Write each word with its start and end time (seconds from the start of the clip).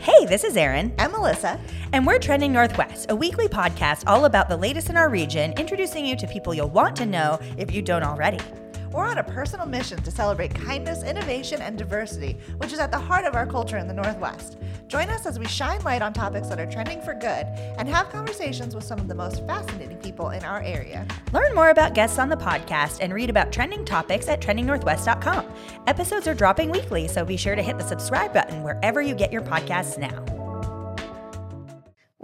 Hey, 0.00 0.26
this 0.26 0.44
is 0.44 0.56
Erin. 0.56 0.94
I'm 0.98 1.12
Melissa. 1.12 1.60
And 1.92 2.06
we're 2.06 2.18
Trending 2.18 2.52
Northwest, 2.52 3.10
a 3.10 3.16
weekly 3.16 3.48
podcast 3.48 4.04
all 4.06 4.24
about 4.24 4.48
the 4.48 4.56
latest 4.56 4.90
in 4.90 4.96
our 4.96 5.08
region, 5.08 5.52
introducing 5.58 6.04
you 6.04 6.16
to 6.16 6.26
people 6.26 6.54
you'll 6.54 6.68
want 6.68 6.96
to 6.96 7.06
know 7.06 7.38
if 7.56 7.72
you 7.72 7.82
don't 7.82 8.02
already. 8.02 8.38
We're 8.94 9.08
on 9.08 9.18
a 9.18 9.24
personal 9.24 9.66
mission 9.66 10.00
to 10.04 10.10
celebrate 10.12 10.54
kindness, 10.54 11.02
innovation, 11.02 11.60
and 11.60 11.76
diversity, 11.76 12.38
which 12.58 12.72
is 12.72 12.78
at 12.78 12.92
the 12.92 12.98
heart 12.98 13.24
of 13.24 13.34
our 13.34 13.44
culture 13.44 13.76
in 13.76 13.88
the 13.88 13.92
Northwest. 13.92 14.56
Join 14.86 15.10
us 15.10 15.26
as 15.26 15.36
we 15.36 15.48
shine 15.48 15.82
light 15.82 16.00
on 16.00 16.12
topics 16.12 16.46
that 16.46 16.60
are 16.60 16.70
trending 16.70 17.02
for 17.02 17.12
good 17.12 17.44
and 17.76 17.88
have 17.88 18.08
conversations 18.10 18.72
with 18.72 18.84
some 18.84 19.00
of 19.00 19.08
the 19.08 19.14
most 19.14 19.44
fascinating 19.48 19.96
people 19.96 20.30
in 20.30 20.44
our 20.44 20.62
area. 20.62 21.08
Learn 21.32 21.56
more 21.56 21.70
about 21.70 21.94
guests 21.94 22.20
on 22.20 22.28
the 22.28 22.36
podcast 22.36 22.98
and 23.00 23.12
read 23.12 23.30
about 23.30 23.50
trending 23.50 23.84
topics 23.84 24.28
at 24.28 24.40
trendingnorthwest.com. 24.40 25.44
Episodes 25.88 26.28
are 26.28 26.34
dropping 26.34 26.70
weekly, 26.70 27.08
so 27.08 27.24
be 27.24 27.36
sure 27.36 27.56
to 27.56 27.62
hit 27.62 27.76
the 27.78 27.84
subscribe 27.88 28.32
button 28.32 28.62
wherever 28.62 29.02
you 29.02 29.16
get 29.16 29.32
your 29.32 29.42
podcasts 29.42 29.98
now. 29.98 30.33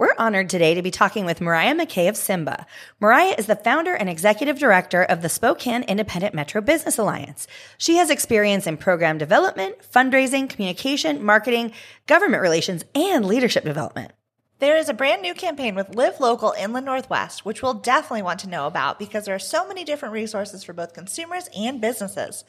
We're 0.01 0.15
honored 0.17 0.49
today 0.49 0.73
to 0.73 0.81
be 0.81 0.89
talking 0.89 1.25
with 1.25 1.41
Mariah 1.41 1.75
McKay 1.75 2.09
of 2.09 2.17
Simba. 2.17 2.65
Mariah 2.99 3.35
is 3.37 3.45
the 3.45 3.55
founder 3.55 3.93
and 3.93 4.09
executive 4.09 4.57
director 4.57 5.03
of 5.03 5.21
the 5.21 5.29
Spokane 5.29 5.83
Independent 5.83 6.33
Metro 6.33 6.59
Business 6.59 6.97
Alliance. 6.97 7.45
She 7.77 7.97
has 7.97 8.09
experience 8.09 8.65
in 8.65 8.77
program 8.77 9.19
development, 9.19 9.75
fundraising, 9.93 10.49
communication, 10.49 11.23
marketing, 11.23 11.73
government 12.07 12.41
relations, 12.41 12.83
and 12.95 13.27
leadership 13.27 13.63
development. 13.63 14.11
There 14.57 14.75
is 14.75 14.89
a 14.89 14.95
brand 14.95 15.21
new 15.21 15.35
campaign 15.35 15.75
with 15.75 15.93
Live 15.93 16.19
Local 16.19 16.55
Inland 16.57 16.87
Northwest, 16.87 17.45
which 17.45 17.61
we'll 17.61 17.75
definitely 17.75 18.23
want 18.23 18.39
to 18.39 18.49
know 18.49 18.65
about 18.65 18.97
because 18.97 19.25
there 19.25 19.35
are 19.35 19.39
so 19.39 19.67
many 19.67 19.83
different 19.83 20.13
resources 20.13 20.63
for 20.63 20.73
both 20.73 20.95
consumers 20.95 21.47
and 21.55 21.79
businesses. 21.79 22.43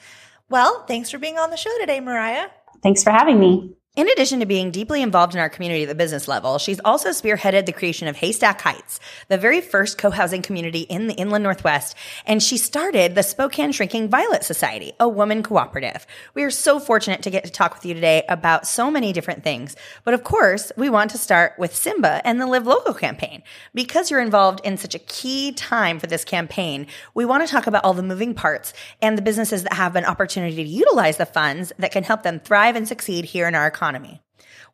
Well, 0.48 0.86
thanks 0.86 1.10
for 1.10 1.18
being 1.18 1.36
on 1.36 1.50
the 1.50 1.58
show 1.58 1.78
today, 1.80 2.00
Mariah. 2.00 2.48
Thanks 2.82 3.02
for 3.02 3.10
having 3.10 3.38
me. 3.38 3.76
In 3.94 4.08
addition 4.08 4.40
to 4.40 4.46
being 4.46 4.70
deeply 4.70 5.02
involved 5.02 5.34
in 5.34 5.40
our 5.40 5.50
community 5.50 5.82
at 5.82 5.88
the 5.90 5.94
business 5.94 6.26
level, 6.26 6.56
she's 6.56 6.80
also 6.82 7.10
spearheaded 7.10 7.66
the 7.66 7.74
creation 7.74 8.08
of 8.08 8.16
Haystack 8.16 8.62
Heights, 8.62 8.98
the 9.28 9.36
very 9.36 9.60
first 9.60 9.98
co-housing 9.98 10.40
community 10.40 10.80
in 10.80 11.08
the 11.08 11.14
inland 11.14 11.44
Northwest. 11.44 11.94
And 12.24 12.42
she 12.42 12.56
started 12.56 13.14
the 13.14 13.22
Spokane 13.22 13.70
Shrinking 13.70 14.08
Violet 14.08 14.44
Society, 14.44 14.94
a 14.98 15.06
woman 15.06 15.42
cooperative. 15.42 16.06
We 16.32 16.42
are 16.42 16.50
so 16.50 16.80
fortunate 16.80 17.20
to 17.24 17.30
get 17.30 17.44
to 17.44 17.50
talk 17.50 17.74
with 17.74 17.84
you 17.84 17.92
today 17.92 18.24
about 18.30 18.66
so 18.66 18.90
many 18.90 19.12
different 19.12 19.44
things. 19.44 19.76
But 20.04 20.14
of 20.14 20.24
course, 20.24 20.72
we 20.74 20.88
want 20.88 21.10
to 21.10 21.18
start 21.18 21.52
with 21.58 21.76
Simba 21.76 22.26
and 22.26 22.40
the 22.40 22.46
Live 22.46 22.66
Local 22.66 22.94
campaign. 22.94 23.42
Because 23.74 24.10
you're 24.10 24.20
involved 24.20 24.62
in 24.64 24.78
such 24.78 24.94
a 24.94 25.00
key 25.00 25.52
time 25.52 25.98
for 25.98 26.06
this 26.06 26.24
campaign, 26.24 26.86
we 27.12 27.26
want 27.26 27.46
to 27.46 27.52
talk 27.52 27.66
about 27.66 27.84
all 27.84 27.92
the 27.92 28.02
moving 28.02 28.32
parts 28.32 28.72
and 29.02 29.18
the 29.18 29.22
businesses 29.22 29.64
that 29.64 29.74
have 29.74 29.96
an 29.96 30.06
opportunity 30.06 30.56
to 30.56 30.62
utilize 30.62 31.18
the 31.18 31.26
funds 31.26 31.74
that 31.78 31.92
can 31.92 32.04
help 32.04 32.22
them 32.22 32.40
thrive 32.40 32.74
and 32.74 32.88
succeed 32.88 33.26
here 33.26 33.46
in 33.46 33.54
our 33.54 33.66
economy. 33.82 34.22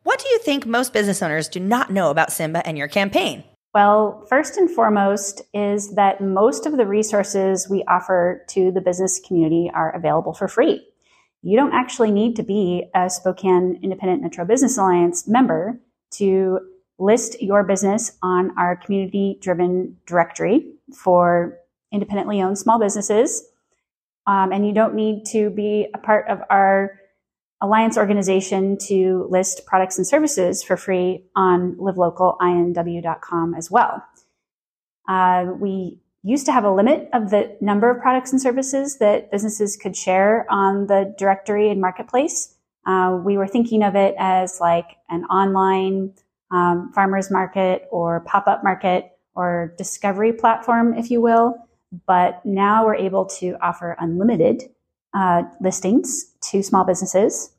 What 0.03 0.19
do 0.19 0.29
you 0.29 0.37
think 0.39 0.67
most 0.67 0.93
business 0.93 1.23
owners 1.23 1.49
do 1.49 1.59
not 1.59 1.91
know 1.91 2.11
about 2.11 2.31
Simba 2.31 2.65
and 2.65 2.77
your 2.77 2.87
campaign? 2.87 3.43
Well, 3.73 4.23
first 4.29 4.55
and 4.55 4.69
foremost 4.69 5.41
is 5.51 5.95
that 5.95 6.21
most 6.21 6.67
of 6.67 6.77
the 6.77 6.85
resources 6.85 7.67
we 7.67 7.83
offer 7.87 8.45
to 8.49 8.71
the 8.71 8.81
business 8.81 9.19
community 9.19 9.71
are 9.73 9.95
available 9.95 10.33
for 10.33 10.47
free. 10.47 10.85
You 11.41 11.57
don't 11.57 11.73
actually 11.73 12.11
need 12.11 12.35
to 12.35 12.43
be 12.43 12.85
a 12.93 13.09
Spokane 13.09 13.79
Independent 13.81 14.21
Metro 14.21 14.45
Business 14.45 14.77
Alliance 14.77 15.27
member 15.27 15.79
to 16.11 16.59
list 16.99 17.41
your 17.41 17.63
business 17.63 18.11
on 18.21 18.51
our 18.59 18.75
community 18.75 19.39
driven 19.41 19.97
directory 20.05 20.71
for 20.93 21.57
independently 21.91 22.43
owned 22.43 22.59
small 22.59 22.77
businesses. 22.77 23.43
Um, 24.27 24.51
and 24.51 24.67
you 24.67 24.73
don't 24.73 24.93
need 24.93 25.25
to 25.31 25.49
be 25.49 25.87
a 25.95 25.97
part 25.97 26.27
of 26.29 26.41
our 26.51 26.99
alliance 27.61 27.97
organization 27.97 28.77
to 28.77 29.27
list 29.29 29.65
products 29.65 29.97
and 29.97 30.07
services 30.07 30.63
for 30.63 30.77
free 30.77 31.25
on 31.35 31.75
livelocalINW.com 31.75 33.53
as 33.53 33.69
well. 33.69 34.03
Uh, 35.07 35.47
we 35.59 35.99
used 36.23 36.45
to 36.45 36.51
have 36.51 36.63
a 36.63 36.71
limit 36.71 37.09
of 37.13 37.29
the 37.29 37.57
number 37.61 37.89
of 37.89 38.01
products 38.01 38.31
and 38.31 38.41
services 38.41 38.97
that 38.99 39.31
businesses 39.31 39.75
could 39.75 39.95
share 39.95 40.45
on 40.49 40.87
the 40.87 41.13
directory 41.17 41.69
and 41.69 41.81
marketplace. 41.81 42.55
Uh, 42.85 43.19
we 43.23 43.37
were 43.37 43.47
thinking 43.47 43.83
of 43.83 43.95
it 43.95 44.15
as 44.17 44.59
like 44.59 44.97
an 45.09 45.23
online 45.25 46.13
um, 46.51 46.91
farmers 46.93 47.29
market 47.29 47.87
or 47.91 48.21
pop-up 48.21 48.63
market 48.63 49.11
or 49.35 49.73
discovery 49.77 50.33
platform, 50.33 50.93
if 50.93 51.11
you 51.11 51.21
will. 51.21 51.55
But 52.05 52.45
now 52.45 52.85
we're 52.85 52.95
able 52.95 53.25
to 53.25 53.55
offer 53.61 53.95
unlimited 53.99 54.63
uh, 55.13 55.43
listings 55.59 56.33
to 56.51 56.61
small 56.61 56.85
businesses 56.85 57.51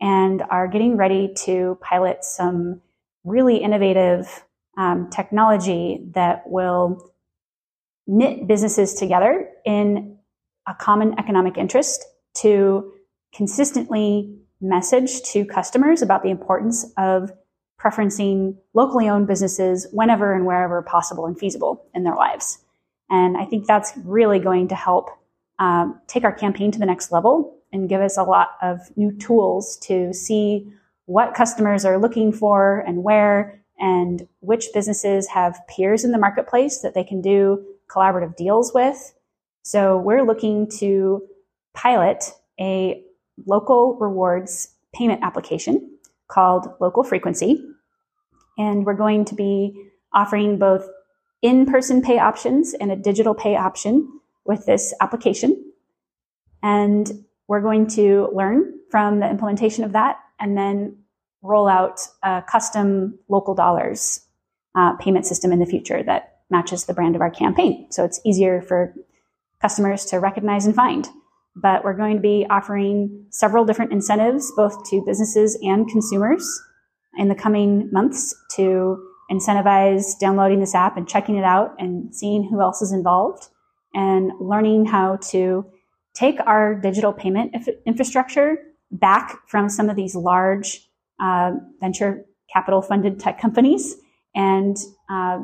and 0.00 0.42
are 0.50 0.68
getting 0.68 0.96
ready 0.96 1.32
to 1.44 1.78
pilot 1.80 2.24
some 2.24 2.80
really 3.24 3.56
innovative 3.56 4.44
um, 4.76 5.08
technology 5.10 6.00
that 6.12 6.42
will 6.46 7.12
knit 8.06 8.46
businesses 8.46 8.94
together 8.94 9.48
in 9.64 10.18
a 10.66 10.74
common 10.74 11.18
economic 11.18 11.56
interest 11.56 12.04
to 12.34 12.92
consistently 13.34 14.38
message 14.60 15.22
to 15.22 15.44
customers 15.44 16.02
about 16.02 16.22
the 16.22 16.30
importance 16.30 16.86
of 16.96 17.30
preferencing 17.80 18.56
locally 18.74 19.08
owned 19.08 19.26
businesses 19.26 19.86
whenever 19.92 20.32
and 20.34 20.46
wherever 20.46 20.80
possible 20.82 21.26
and 21.26 21.38
feasible 21.38 21.84
in 21.94 22.04
their 22.04 22.14
lives. 22.14 22.58
And 23.10 23.36
I 23.36 23.44
think 23.44 23.66
that's 23.66 23.92
really 24.04 24.38
going 24.38 24.68
to 24.68 24.74
help 24.74 25.10
um, 25.58 26.00
take 26.06 26.24
our 26.24 26.32
campaign 26.32 26.70
to 26.72 26.78
the 26.78 26.86
next 26.86 27.12
level 27.12 27.55
and 27.72 27.88
give 27.88 28.00
us 28.00 28.16
a 28.16 28.22
lot 28.22 28.50
of 28.62 28.80
new 28.96 29.12
tools 29.12 29.76
to 29.78 30.12
see 30.12 30.72
what 31.06 31.34
customers 31.34 31.84
are 31.84 31.98
looking 31.98 32.32
for 32.32 32.80
and 32.86 33.02
where 33.02 33.62
and 33.78 34.26
which 34.40 34.68
businesses 34.72 35.28
have 35.28 35.60
peers 35.68 36.04
in 36.04 36.12
the 36.12 36.18
marketplace 36.18 36.80
that 36.80 36.94
they 36.94 37.04
can 37.04 37.20
do 37.20 37.64
collaborative 37.88 38.36
deals 38.36 38.72
with. 38.74 39.12
So 39.62 39.98
we're 39.98 40.22
looking 40.22 40.68
to 40.78 41.22
pilot 41.74 42.32
a 42.58 43.02
local 43.44 43.96
rewards 43.98 44.68
payment 44.94 45.22
application 45.22 45.98
called 46.28 46.68
Local 46.80 47.04
Frequency. 47.04 47.62
And 48.56 48.86
we're 48.86 48.94
going 48.94 49.26
to 49.26 49.34
be 49.34 49.90
offering 50.14 50.58
both 50.58 50.88
in-person 51.42 52.00
pay 52.00 52.18
options 52.18 52.72
and 52.74 52.90
a 52.90 52.96
digital 52.96 53.34
pay 53.34 53.56
option 53.56 54.20
with 54.46 54.64
this 54.64 54.94
application. 55.00 55.72
And 56.62 57.25
we're 57.48 57.60
going 57.60 57.86
to 57.86 58.28
learn 58.34 58.72
from 58.90 59.20
the 59.20 59.28
implementation 59.28 59.84
of 59.84 59.92
that 59.92 60.18
and 60.40 60.56
then 60.56 60.96
roll 61.42 61.68
out 61.68 62.00
a 62.22 62.42
custom 62.48 63.18
local 63.28 63.54
dollars 63.54 64.20
uh, 64.74 64.94
payment 64.96 65.26
system 65.26 65.52
in 65.52 65.58
the 65.58 65.66
future 65.66 66.02
that 66.02 66.40
matches 66.50 66.84
the 66.84 66.94
brand 66.94 67.14
of 67.14 67.20
our 67.20 67.30
campaign. 67.30 67.86
So 67.90 68.04
it's 68.04 68.20
easier 68.24 68.60
for 68.60 68.94
customers 69.60 70.04
to 70.06 70.18
recognize 70.18 70.66
and 70.66 70.74
find. 70.74 71.08
But 71.54 71.84
we're 71.84 71.96
going 71.96 72.16
to 72.16 72.22
be 72.22 72.46
offering 72.50 73.26
several 73.30 73.64
different 73.64 73.92
incentives, 73.92 74.52
both 74.56 74.88
to 74.90 75.02
businesses 75.06 75.58
and 75.62 75.88
consumers 75.88 76.46
in 77.16 77.28
the 77.28 77.34
coming 77.34 77.88
months 77.90 78.34
to 78.56 79.02
incentivize 79.30 80.18
downloading 80.20 80.60
this 80.60 80.74
app 80.74 80.96
and 80.96 81.08
checking 81.08 81.36
it 81.36 81.44
out 81.44 81.74
and 81.78 82.14
seeing 82.14 82.46
who 82.48 82.60
else 82.60 82.82
is 82.82 82.92
involved 82.92 83.48
and 83.94 84.30
learning 84.38 84.84
how 84.84 85.16
to 85.30 85.64
take 86.16 86.38
our 86.46 86.74
digital 86.74 87.12
payment 87.12 87.54
infrastructure 87.86 88.58
back 88.90 89.38
from 89.48 89.68
some 89.68 89.90
of 89.90 89.96
these 89.96 90.14
large 90.14 90.88
uh, 91.20 91.52
venture 91.80 92.24
capital 92.52 92.80
funded 92.82 93.20
tech 93.20 93.40
companies 93.40 93.96
and 94.34 94.76
uh, 95.10 95.38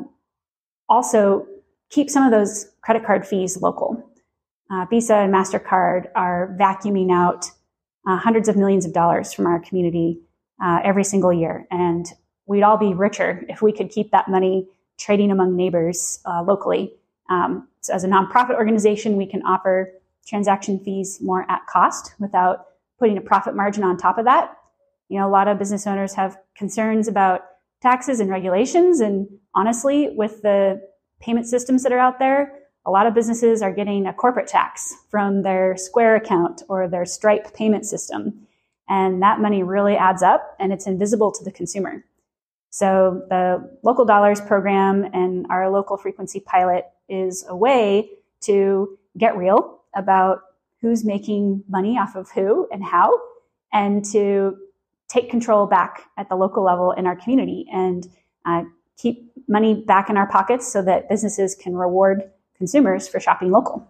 also 0.89 1.45
keep 1.89 2.09
some 2.09 2.23
of 2.23 2.31
those 2.31 2.67
credit 2.81 3.05
card 3.05 3.25
fees 3.25 3.61
local. 3.61 4.09
Uh, 4.71 4.85
Visa 4.89 5.15
and 5.15 5.33
MasterCard 5.33 6.07
are 6.15 6.55
vacuuming 6.59 7.11
out 7.11 7.45
uh, 8.07 8.17
hundreds 8.17 8.47
of 8.47 8.55
millions 8.55 8.85
of 8.85 8.93
dollars 8.93 9.33
from 9.33 9.45
our 9.45 9.59
community 9.59 10.19
uh, 10.63 10.79
every 10.83 11.03
single 11.03 11.31
year. 11.31 11.67
And 11.69 12.05
we'd 12.47 12.63
all 12.63 12.77
be 12.77 12.93
richer 12.93 13.45
if 13.49 13.61
we 13.61 13.71
could 13.71 13.89
keep 13.89 14.11
that 14.11 14.27
money 14.29 14.67
trading 14.97 15.31
among 15.31 15.55
neighbors 15.55 16.19
uh, 16.25 16.43
locally 16.43 16.93
um, 17.29 17.67
so 17.81 17.93
as 17.93 18.03
a 18.03 18.07
nonprofit 18.07 18.55
organization, 18.55 19.17
we 19.17 19.25
can 19.25 19.41
offer 19.43 19.91
transaction 20.25 20.79
fees 20.79 21.19
more 21.21 21.49
at 21.49 21.65
cost 21.67 22.13
without 22.19 22.65
putting 22.99 23.17
a 23.17 23.21
profit 23.21 23.55
margin 23.55 23.83
on 23.83 23.97
top 23.97 24.17
of 24.17 24.25
that. 24.25 24.57
You 25.09 25.19
know, 25.19 25.27
a 25.27 25.29
lot 25.29 25.47
of 25.47 25.59
business 25.59 25.85
owners 25.85 26.13
have 26.13 26.37
concerns 26.55 27.07
about 27.07 27.41
taxes 27.81 28.19
and 28.19 28.29
regulations. 28.29 28.99
And 28.99 29.27
honestly, 29.53 30.09
with 30.15 30.41
the 30.41 30.81
payment 31.19 31.47
systems 31.47 31.83
that 31.83 31.91
are 31.91 31.99
out 31.99 32.19
there, 32.19 32.59
a 32.85 32.91
lot 32.91 33.07
of 33.07 33.13
businesses 33.13 33.61
are 33.61 33.71
getting 33.71 34.07
a 34.07 34.13
corporate 34.13 34.47
tax 34.47 34.93
from 35.09 35.41
their 35.41 35.77
Square 35.77 36.17
account 36.17 36.63
or 36.67 36.87
their 36.87 37.05
Stripe 37.05 37.53
payment 37.53 37.85
system. 37.85 38.47
And 38.89 39.21
that 39.21 39.39
money 39.39 39.63
really 39.63 39.95
adds 39.95 40.21
up 40.21 40.55
and 40.59 40.73
it's 40.73 40.87
invisible 40.87 41.31
to 41.31 41.43
the 41.43 41.51
consumer. 41.51 42.03
So 42.69 43.21
the 43.29 43.77
local 43.83 44.03
dollars 44.03 44.41
program 44.41 45.05
and 45.13 45.45
our 45.49 45.69
local 45.69 45.95
frequency 45.95 46.39
pilot 46.39 46.85
is 47.07 47.45
a 47.47 47.55
way 47.55 48.09
to 48.41 48.97
get 49.17 49.37
real 49.37 49.82
about 49.95 50.39
who's 50.81 51.03
making 51.05 51.63
money 51.69 51.97
off 51.97 52.15
of 52.15 52.29
who 52.31 52.67
and 52.71 52.83
how, 52.83 53.13
and 53.71 54.03
to 54.05 54.57
take 55.07 55.29
control 55.29 55.65
back 55.65 56.03
at 56.17 56.29
the 56.29 56.35
local 56.35 56.63
level 56.63 56.91
in 56.91 57.05
our 57.05 57.15
community 57.15 57.65
and 57.71 58.07
uh, 58.45 58.63
keep 58.97 59.31
money 59.47 59.83
back 59.85 60.09
in 60.09 60.17
our 60.17 60.27
pockets 60.27 60.71
so 60.71 60.81
that 60.81 61.09
businesses 61.09 61.55
can 61.55 61.75
reward 61.75 62.31
consumers 62.57 63.07
for 63.07 63.19
shopping 63.19 63.51
local. 63.51 63.87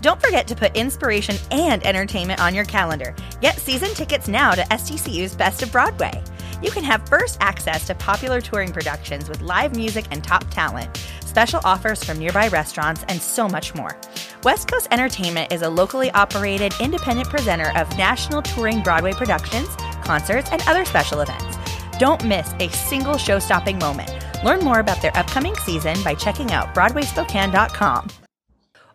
Don't 0.00 0.20
forget 0.20 0.46
to 0.46 0.54
put 0.54 0.76
inspiration 0.76 1.36
and 1.50 1.84
entertainment 1.84 2.40
on 2.40 2.54
your 2.54 2.64
calendar. 2.64 3.16
Get 3.40 3.58
season 3.58 3.88
tickets 3.94 4.28
now 4.28 4.52
to 4.52 4.62
STCU's 4.62 5.34
Best 5.34 5.62
of 5.62 5.72
Broadway. 5.72 6.22
You 6.62 6.70
can 6.70 6.84
have 6.84 7.08
first 7.08 7.38
access 7.40 7.86
to 7.86 7.94
popular 7.94 8.40
touring 8.40 8.72
productions 8.72 9.28
with 9.28 9.40
live 9.40 9.74
music 9.74 10.06
and 10.10 10.22
top 10.22 10.48
talent, 10.50 10.96
special 11.38 11.60
offers 11.62 12.02
from 12.02 12.18
nearby 12.18 12.48
restaurants, 12.48 13.04
and 13.06 13.22
so 13.22 13.48
much 13.48 13.72
more. 13.72 13.96
West 14.42 14.68
Coast 14.68 14.88
Entertainment 14.90 15.52
is 15.52 15.62
a 15.62 15.70
locally 15.70 16.10
operated 16.10 16.74
independent 16.80 17.28
presenter 17.28 17.70
of 17.76 17.88
national 17.96 18.42
touring 18.42 18.82
Broadway 18.82 19.12
productions, 19.12 19.68
concerts, 20.02 20.50
and 20.50 20.60
other 20.62 20.84
special 20.84 21.20
events. 21.20 21.56
Don't 22.00 22.24
miss 22.24 22.52
a 22.58 22.68
single 22.70 23.16
show 23.16 23.38
stopping 23.38 23.78
moment. 23.78 24.10
Learn 24.42 24.64
more 24.64 24.80
about 24.80 25.00
their 25.00 25.16
upcoming 25.16 25.54
season 25.58 25.96
by 26.02 26.12
checking 26.12 26.50
out 26.50 26.74
BroadwaySpokane.com. 26.74 28.08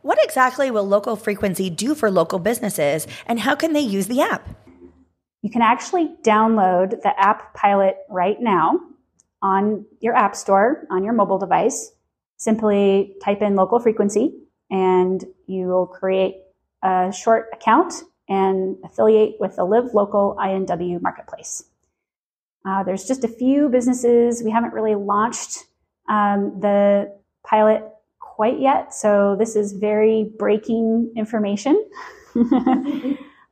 What 0.02 0.20
exactly 0.22 0.70
will 0.70 0.86
local 0.86 1.16
frequency 1.16 1.70
do 1.70 1.96
for 1.96 2.12
local 2.12 2.40
businesses, 2.40 3.08
and 3.26 3.40
how 3.40 3.56
can 3.56 3.72
they 3.72 3.80
use 3.80 4.08
the 4.08 4.20
app? 4.20 4.50
You 5.44 5.50
can 5.50 5.62
actually 5.62 6.10
download 6.24 7.02
the 7.04 7.14
app 7.18 7.54
pilot 7.54 7.96
right 8.10 8.42
now 8.42 8.82
on 9.42 9.86
your 10.02 10.14
app 10.14 10.36
store 10.36 10.86
on 10.92 11.06
your 11.06 11.14
mobile 11.14 11.40
device. 11.40 11.94
Simply 12.38 13.16
type 13.24 13.42
in 13.42 13.56
local 13.56 13.80
frequency 13.80 14.34
and 14.70 15.24
you 15.48 15.68
will 15.68 15.86
create 15.86 16.38
a 16.82 17.14
short 17.16 17.48
account 17.54 17.94
and 18.28 18.78
affiliate 18.84 19.36
with 19.40 19.56
the 19.56 19.64
Live 19.64 19.94
Local 19.94 20.36
INW 20.40 21.02
marketplace. 21.02 21.66
Uh, 22.66 22.84
there's 22.84 23.06
just 23.06 23.24
a 23.24 23.28
few 23.28 23.70
businesses. 23.70 24.42
We 24.44 24.52
haven't 24.52 24.74
really 24.74 24.96
launched 24.96 25.66
um, 26.10 26.60
the 26.60 27.14
pilot 27.46 27.84
quite 28.20 28.60
yet, 28.60 28.94
so 28.94 29.36
this 29.38 29.56
is 29.56 29.74
very 29.74 30.32
breaking 30.40 31.12
information. 31.16 31.84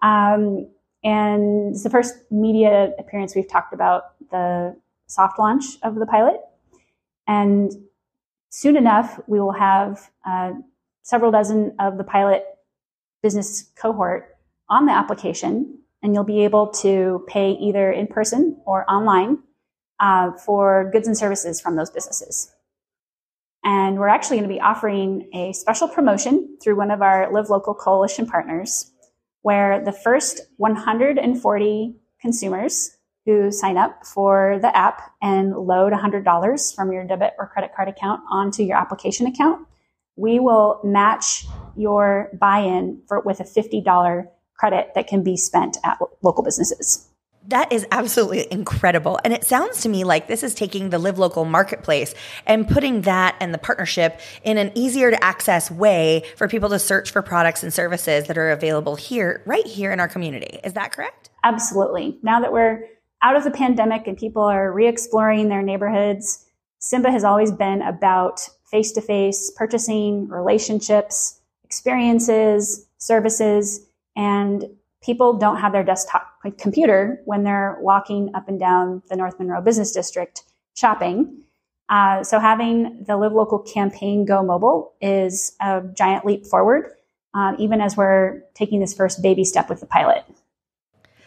um, 0.02 0.68
and 1.04 1.72
it's 1.72 1.84
the 1.84 1.90
first 1.90 2.16
media 2.32 2.94
appearance 2.98 3.36
we've 3.36 3.50
talked 3.50 3.74
about 3.74 4.04
the 4.32 4.76
soft 5.08 5.38
launch 5.38 5.66
of 5.84 5.96
the 5.96 6.06
pilot. 6.06 6.38
And 7.28 7.72
soon 8.52 8.78
enough, 8.78 9.20
we 9.28 9.40
will 9.40 9.54
have 9.54 10.12
uh, 10.26 10.52
several 11.02 11.32
dozen 11.32 11.76
of 11.80 11.98
the 11.98 12.04
pilot 12.04 12.44
business 13.24 13.72
cohort 13.76 14.38
on 14.70 14.86
the 14.86 14.92
application, 14.92 15.80
and 16.04 16.14
you'll 16.14 16.24
be 16.24 16.44
able 16.44 16.68
to 16.68 17.26
pay 17.28 17.52
either 17.52 17.92
in 17.92 18.08
person 18.08 18.62
or 18.66 18.90
online 18.90 19.40
uh, 20.00 20.32
for 20.34 20.90
goods 20.92 21.08
and 21.08 21.18
services 21.18 21.60
from 21.60 21.76
those 21.76 21.90
businesses. 21.90 22.52
And 23.64 24.00
we're 24.00 24.08
actually 24.08 24.38
going 24.38 24.50
to 24.50 24.54
be 24.56 24.60
offering 24.60 25.30
a 25.34 25.54
special 25.54 25.88
promotion 25.88 26.58
through 26.62 26.76
one 26.76 26.92
of 26.92 27.02
our 27.02 27.32
Live 27.32 27.50
Local 27.50 27.76
Coalition 27.76 28.26
partners, 28.26 28.92
where 29.44 29.84
the 29.84 29.92
first 29.92 30.42
140 30.58 31.96
consumers 32.20 32.98
who 33.32 33.52
sign 33.52 33.78
up 33.78 34.06
for 34.06 34.60
the 34.62 34.76
app 34.76 35.14
and 35.22 35.56
load 35.56 35.94
$100 35.94 36.76
from 36.76 36.92
your 36.92 37.06
debit 37.06 37.34
or 37.38 37.48
credit 37.48 37.72
card 37.76 37.88
account 37.88 38.22
onto 38.30 38.64
your 38.64 38.78
application 38.78 39.28
account 39.28 39.68
we 40.16 40.40
will 40.40 40.80
match 40.84 41.46
your 41.76 42.30
buy-in 42.40 43.02
for 43.08 43.22
with 43.22 43.40
a 43.40 43.44
$50 43.44 44.28
credit 44.56 44.92
that 44.96 45.08
can 45.08 45.24
be 45.24 45.38
spent 45.38 45.78
at 45.84 45.98
local 46.22 46.44
businesses. 46.44 47.08
That 47.48 47.74
is 47.74 47.88
absolutely 47.90 48.46
incredible. 48.52 49.20
And 49.24 49.34
it 49.34 49.46
sounds 49.46 49.82
to 49.82 49.90
me 49.90 50.04
like 50.04 50.28
this 50.28 50.44
is 50.44 50.54
taking 50.54 50.92
the 50.92 51.00
Live 51.00 51.18
Local 51.18 51.44
marketplace 51.44 52.14
and 52.46 52.68
putting 52.68 53.02
that 53.02 53.36
and 53.40 53.52
the 53.52 53.58
partnership 53.58 54.20
in 54.44 54.60
an 54.60 54.72
easier 54.76 55.10
to 55.10 55.24
access 55.24 55.72
way 55.72 56.24
for 56.38 56.48
people 56.48 56.70
to 56.70 56.78
search 56.78 57.10
for 57.10 57.24
products 57.24 57.64
and 57.64 57.74
services 57.74 58.28
that 58.28 58.38
are 58.38 58.52
available 58.52 58.96
here, 58.96 59.42
right 59.48 59.66
here 59.66 59.92
in 59.92 60.00
our 60.00 60.08
community. 60.08 60.60
Is 60.64 60.74
that 60.74 60.92
correct? 60.92 61.32
Absolutely. 61.44 62.20
Now 62.22 62.42
that 62.42 62.54
we're 62.54 62.88
out 63.22 63.36
of 63.36 63.44
the 63.44 63.52
pandemic 63.52 64.08
and 64.08 64.18
people 64.18 64.44
are 64.44 64.72
re 64.72 64.88
exploring 64.88 65.50
their 65.50 65.62
neighborhoods, 65.62 66.46
Simba 66.80 67.12
has 67.12 67.24
always 67.24 67.52
been 67.52 67.82
about 67.82 68.48
face 68.66 68.92
to 68.94 69.02
face 69.02 69.52
purchasing, 69.56 70.28
relationships, 70.28 71.40
experiences, 71.64 72.88
services, 72.98 73.86
and 74.16 74.66
people 75.04 75.34
don't 75.34 75.58
have 75.58 75.72
their 75.72 75.84
desktop 75.84 76.28
computer 76.58 77.22
when 77.26 77.44
they're 77.44 77.78
walking 77.82 78.32
up 78.34 78.48
and 78.48 78.60
down 78.60 79.02
the 79.10 79.16
North 79.16 79.38
Monroe 79.40 79.62
Business 79.62 79.92
District 79.92 80.44
shopping. 80.76 81.44
Uh, 81.90 82.24
so 82.24 82.40
having 82.40 83.04
the 83.06 83.18
Live 83.18 83.34
Local 83.34 83.60
campaign 83.60 84.26
go 84.26 84.42
mobile 84.42 84.94
is 85.02 85.56
a 85.60 85.82
giant 85.94 86.26
leap 86.26 86.46
forward, 86.46 86.92
uh, 87.34 87.54
even 87.60 87.82
as 87.82 87.98
we're 87.98 88.42
taking 88.54 88.80
this 88.80 88.94
first 88.94 89.22
baby 89.22 89.44
step 89.44 89.70
with 89.70 89.82
the 89.82 89.86
pilot. 89.86 90.24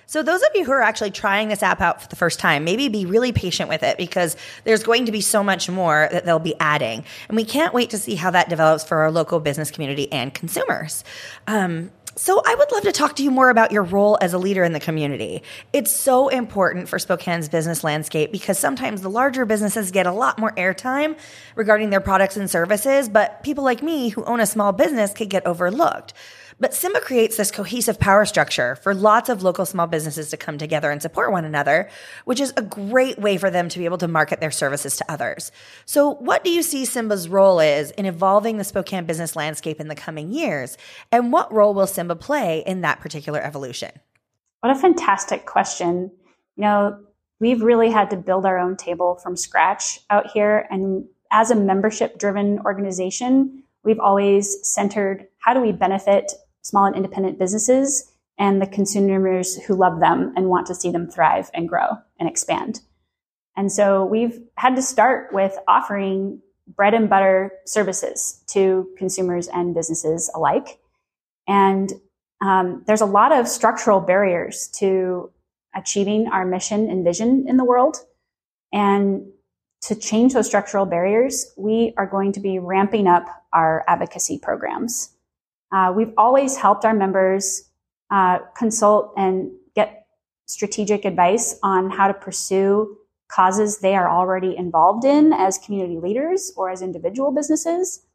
So 0.06 0.22
those 0.22 0.42
of 0.42 0.48
you 0.54 0.64
who 0.64 0.72
are 0.72 0.82
actually 0.82 1.10
trying 1.10 1.48
this 1.48 1.62
app 1.62 1.80
out 1.80 2.02
for 2.02 2.08
the 2.08 2.16
first 2.16 2.38
time, 2.38 2.64
maybe 2.64 2.88
be 2.88 3.06
really 3.06 3.32
patient 3.32 3.68
with 3.68 3.82
it 3.82 3.96
because 3.96 4.36
there's 4.64 4.82
going 4.82 5.06
to 5.06 5.12
be 5.12 5.20
so 5.20 5.42
much 5.42 5.68
more 5.68 6.08
that 6.12 6.24
they'll 6.24 6.38
be 6.38 6.54
adding. 6.60 7.04
And 7.28 7.36
we 7.36 7.44
can't 7.44 7.74
wait 7.74 7.90
to 7.90 7.98
see 7.98 8.14
how 8.14 8.30
that 8.30 8.48
develops 8.48 8.84
for 8.84 8.98
our 8.98 9.10
local 9.10 9.40
business 9.40 9.70
community 9.70 10.10
and 10.12 10.32
consumers. 10.32 11.04
Um, 11.46 11.90
so 12.16 12.40
I 12.46 12.54
would 12.54 12.70
love 12.70 12.84
to 12.84 12.92
talk 12.92 13.16
to 13.16 13.24
you 13.24 13.30
more 13.32 13.50
about 13.50 13.72
your 13.72 13.82
role 13.82 14.16
as 14.20 14.32
a 14.34 14.38
leader 14.38 14.62
in 14.62 14.72
the 14.72 14.78
community. 14.78 15.42
It's 15.72 15.90
so 15.90 16.28
important 16.28 16.88
for 16.88 16.98
Spokane's 17.00 17.48
business 17.48 17.82
landscape 17.82 18.30
because 18.30 18.56
sometimes 18.56 19.02
the 19.02 19.10
larger 19.10 19.44
businesses 19.44 19.90
get 19.90 20.06
a 20.06 20.12
lot 20.12 20.38
more 20.38 20.52
airtime 20.52 21.16
regarding 21.56 21.90
their 21.90 22.00
products 22.00 22.36
and 22.36 22.48
services, 22.48 23.08
but 23.08 23.42
people 23.42 23.64
like 23.64 23.82
me 23.82 24.10
who 24.10 24.24
own 24.26 24.38
a 24.38 24.46
small 24.46 24.70
business 24.70 25.12
could 25.12 25.28
get 25.28 25.44
overlooked. 25.44 26.14
But 26.60 26.74
Simba 26.74 27.00
creates 27.00 27.36
this 27.36 27.50
cohesive 27.50 27.98
power 27.98 28.24
structure 28.24 28.76
for 28.76 28.94
lots 28.94 29.28
of 29.28 29.42
local 29.42 29.66
small 29.66 29.86
businesses 29.86 30.30
to 30.30 30.36
come 30.36 30.58
together 30.58 30.90
and 30.90 31.02
support 31.02 31.32
one 31.32 31.44
another, 31.44 31.88
which 32.24 32.40
is 32.40 32.52
a 32.56 32.62
great 32.62 33.18
way 33.18 33.36
for 33.36 33.50
them 33.50 33.68
to 33.68 33.78
be 33.78 33.84
able 33.84 33.98
to 33.98 34.08
market 34.08 34.40
their 34.40 34.50
services 34.50 34.96
to 34.96 35.10
others. 35.10 35.50
So, 35.84 36.10
what 36.10 36.44
do 36.44 36.50
you 36.50 36.62
see 36.62 36.84
Simba's 36.84 37.28
role 37.28 37.60
is 37.60 37.90
in 37.92 38.06
evolving 38.06 38.58
the 38.58 38.64
Spokane 38.64 39.04
business 39.04 39.34
landscape 39.36 39.80
in 39.80 39.88
the 39.88 39.94
coming 39.94 40.32
years? 40.32 40.78
And 41.10 41.32
what 41.32 41.52
role 41.52 41.74
will 41.74 41.86
Simba 41.86 42.16
play 42.16 42.62
in 42.66 42.82
that 42.82 43.00
particular 43.00 43.40
evolution? 43.40 43.90
What 44.60 44.74
a 44.74 44.78
fantastic 44.78 45.46
question. 45.46 46.10
You 46.56 46.62
know, 46.62 46.98
we've 47.40 47.62
really 47.62 47.90
had 47.90 48.10
to 48.10 48.16
build 48.16 48.46
our 48.46 48.58
own 48.58 48.76
table 48.76 49.16
from 49.16 49.36
scratch 49.36 50.00
out 50.08 50.30
here. 50.30 50.66
And 50.70 51.06
as 51.30 51.50
a 51.50 51.56
membership 51.56 52.18
driven 52.18 52.60
organization, 52.60 53.64
we've 53.82 54.00
always 54.00 54.56
centered 54.66 55.26
how 55.38 55.52
do 55.52 55.60
we 55.60 55.72
benefit 55.72 56.32
small 56.64 56.86
and 56.86 56.96
independent 56.96 57.38
businesses 57.38 58.10
and 58.36 58.60
the 58.60 58.66
consumers 58.66 59.62
who 59.62 59.74
love 59.74 60.00
them 60.00 60.32
and 60.34 60.48
want 60.48 60.66
to 60.66 60.74
see 60.74 60.90
them 60.90 61.08
thrive 61.08 61.50
and 61.54 61.68
grow 61.68 61.90
and 62.18 62.28
expand. 62.28 62.80
And 63.56 63.70
so 63.70 64.04
we've 64.04 64.40
had 64.56 64.74
to 64.74 64.82
start 64.82 65.32
with 65.32 65.56
offering 65.68 66.40
bread 66.66 66.94
and 66.94 67.08
butter 67.08 67.52
services 67.66 68.42
to 68.48 68.88
consumers 68.98 69.46
and 69.48 69.74
businesses 69.74 70.30
alike. 70.34 70.80
And 71.46 71.92
um, 72.40 72.82
there's 72.86 73.02
a 73.02 73.06
lot 73.06 73.32
of 73.32 73.46
structural 73.46 74.00
barriers 74.00 74.68
to 74.78 75.30
achieving 75.74 76.28
our 76.28 76.44
mission 76.44 76.88
and 76.90 77.04
vision 77.04 77.46
in 77.46 77.56
the 77.56 77.64
world. 77.64 77.98
And 78.72 79.26
to 79.82 79.94
change 79.94 80.32
those 80.32 80.46
structural 80.46 80.86
barriers, 80.86 81.52
we 81.56 81.92
are 81.96 82.06
going 82.06 82.32
to 82.32 82.40
be 82.40 82.58
ramping 82.58 83.06
up 83.06 83.26
our 83.52 83.84
advocacy 83.86 84.38
programs. 84.38 85.13
Uh, 85.74 85.92
we've 85.92 86.12
always 86.16 86.56
helped 86.56 86.84
our 86.84 86.94
members 86.94 87.68
uh, 88.12 88.38
consult 88.56 89.12
and 89.16 89.50
get 89.74 90.06
strategic 90.46 91.04
advice 91.04 91.58
on 91.64 91.90
how 91.90 92.06
to 92.06 92.14
pursue 92.14 92.96
causes 93.26 93.78
they 93.78 93.96
are 93.96 94.08
already 94.08 94.56
involved 94.56 95.04
in 95.04 95.32
as 95.32 95.58
community 95.58 95.98
leaders 95.98 96.52
or 96.56 96.70
as 96.70 96.80
individual 96.80 97.32
businesses. 97.32 98.06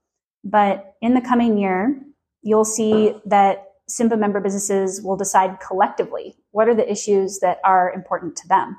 But 0.41 0.95
in 1.01 1.15
the 1.15 1.21
coming 1.21 1.57
year, 1.57 1.99
you'll 2.41 2.63
see 2.63 3.13
that 3.25 3.65
SIMBA 3.89 4.17
member 4.17 4.39
businesses 4.39 5.01
will 5.01 5.17
decide 5.17 5.59
collectively 5.59 6.37
what 6.51 6.69
are 6.69 6.75
the 6.75 6.89
issues 6.89 7.39
that 7.39 7.59
are 7.65 7.91
important 7.91 8.37
to 8.37 8.47
them. 8.47 8.77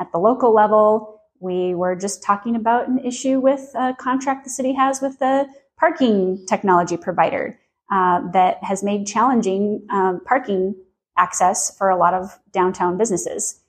At 0.00 0.12
the 0.12 0.18
local 0.18 0.54
level, 0.54 1.20
we 1.40 1.74
were 1.74 1.96
just 1.96 2.22
talking 2.22 2.54
about 2.54 2.86
an 2.86 3.00
issue 3.00 3.40
with 3.40 3.72
a 3.74 3.96
contract 3.98 4.44
the 4.44 4.50
city 4.50 4.74
has 4.74 5.00
with 5.00 5.18
the 5.18 5.48
parking 5.76 6.46
technology 6.46 6.96
provider 6.96 7.58
uh, 7.92 8.22
that 8.30 8.64
has 8.64 8.82
made 8.82 9.06
challenging 9.06 9.86
um, 9.90 10.18
parking 10.24 10.74
access 11.18 11.76
for 11.76 11.90
a 11.90 11.96
lot 11.96 12.14
of 12.14 12.38
downtown 12.50 12.96
businesses. 12.96 13.60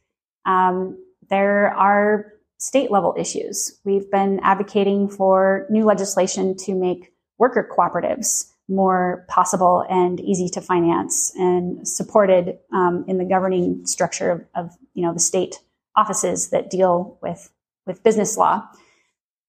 Um, 0.46 0.98
there 1.30 1.74
are 1.76 2.32
state 2.58 2.90
level 2.90 3.14
issues. 3.18 3.78
We've 3.84 4.10
been 4.10 4.40
advocating 4.42 5.10
for 5.10 5.68
new 5.70 5.84
legislation 5.84 6.56
to 6.60 6.74
make 6.74 7.12
worker 7.38 7.70
cooperatives 7.70 8.50
more 8.70 9.26
possible 9.28 9.86
and 9.90 10.22
easy 10.22 10.48
to 10.48 10.62
finance 10.62 11.34
and 11.36 11.86
supported 11.86 12.60
um, 12.72 13.04
in 13.10 13.18
the 13.18 13.26
governing 13.26 13.86
structure 13.86 14.32
of, 14.32 14.46
of, 14.56 14.78
you 14.94 15.04
know 15.06 15.12
the 15.12 15.20
state 15.20 15.60
offices 15.98 16.52
that 16.52 16.70
deal 16.70 17.18
with 17.22 17.52
with 17.86 18.04
business 18.04 18.38
law. 18.38 18.66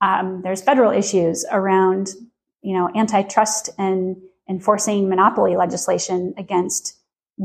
Um, 0.00 0.40
there's 0.42 0.62
federal 0.62 0.90
issues 0.90 1.44
around, 1.48 2.08
you 2.60 2.76
know, 2.76 2.90
antitrust 2.96 3.70
and 3.78 4.16
enforcing 4.48 5.08
monopoly 5.08 5.56
legislation 5.56 6.34
against 6.36 6.96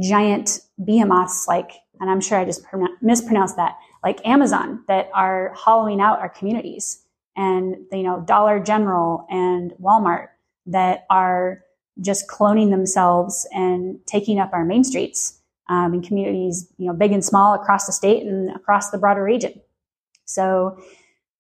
giant 0.02 0.62
behemoths 0.84 1.48
like, 1.48 1.72
and 2.00 2.10
I'm 2.10 2.22
sure 2.22 2.38
I 2.38 2.46
just 2.46 2.66
mispronounced 3.02 3.56
that, 3.56 3.78
like 4.04 4.26
Amazon 4.26 4.84
that 4.88 5.10
are 5.14 5.54
hollowing 5.56 6.00
out 6.02 6.20
our 6.20 6.30
communities 6.30 7.04
and, 7.36 7.76
you 7.92 8.04
know, 8.04 8.22
Dollar 8.22 8.60
General 8.60 9.26
and 9.30 9.72
Walmart 9.82 10.28
that 10.68 11.06
are 11.10 11.64
just 12.02 12.30
cloning 12.30 12.70
themselves 12.70 13.48
and 13.52 14.00
taking 14.06 14.40
up 14.40 14.54
our 14.54 14.64
main 14.64 14.84
streets 14.84 15.40
um, 15.70 15.94
in 15.94 16.02
communities, 16.02 16.72
you 16.78 16.88
know, 16.88 16.94
big 16.94 17.12
and 17.12 17.24
small 17.24 17.54
across 17.54 17.86
the 17.86 17.92
state 17.92 18.26
and 18.26 18.50
across 18.56 18.90
the 18.90 18.98
broader 18.98 19.24
region. 19.24 19.60
So 20.26 20.82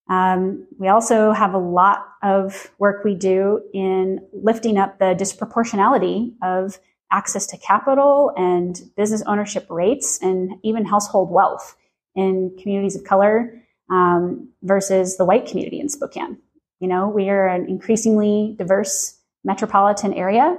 um, 0.10 0.68
we 0.78 0.88
also 0.88 1.32
have 1.32 1.54
a 1.54 1.60
lot 1.60 2.06
of 2.24 2.72
work 2.80 3.04
we 3.04 3.16
do 3.16 3.62
in 3.74 4.20
lifting 4.34 4.78
up 4.78 4.98
the 4.98 5.16
disproportionality 5.18 6.34
of 6.42 6.80
access 7.12 7.46
to 7.48 7.58
capital 7.58 8.32
and 8.36 8.82
business 8.98 9.22
ownership 9.28 9.66
rates 9.70 10.20
and 10.22 10.54
even 10.64 10.86
household 10.86 11.32
wealth 11.32 11.76
in 12.16 12.56
communities 12.62 12.96
of 12.96 13.04
color 13.04 13.54
um, 13.92 14.50
versus 14.64 15.18
the 15.18 15.26
white 15.26 15.46
community 15.46 15.80
in 15.80 15.90
Spokane. 15.90 16.38
You 16.80 16.88
know, 16.88 17.08
we 17.08 17.30
are 17.30 17.48
an 17.48 17.68
increasingly 17.68 18.56
diverse 18.58 19.20
metropolitan 19.44 20.14
area, 20.14 20.58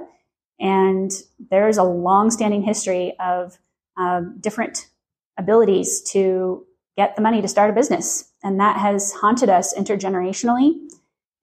and 0.59 1.11
there's 1.49 1.77
a 1.77 1.83
long-standing 1.83 2.61
history 2.61 3.13
of 3.19 3.57
uh, 3.97 4.21
different 4.39 4.87
abilities 5.37 6.01
to 6.11 6.65
get 7.01 7.15
the 7.15 7.21
money 7.21 7.41
to 7.41 7.47
start 7.47 7.69
a 7.69 7.73
business, 7.73 8.31
and 8.43 8.59
that 8.59 8.77
has 8.77 9.11
haunted 9.13 9.49
us 9.49 9.73
intergenerationally. 9.73 10.73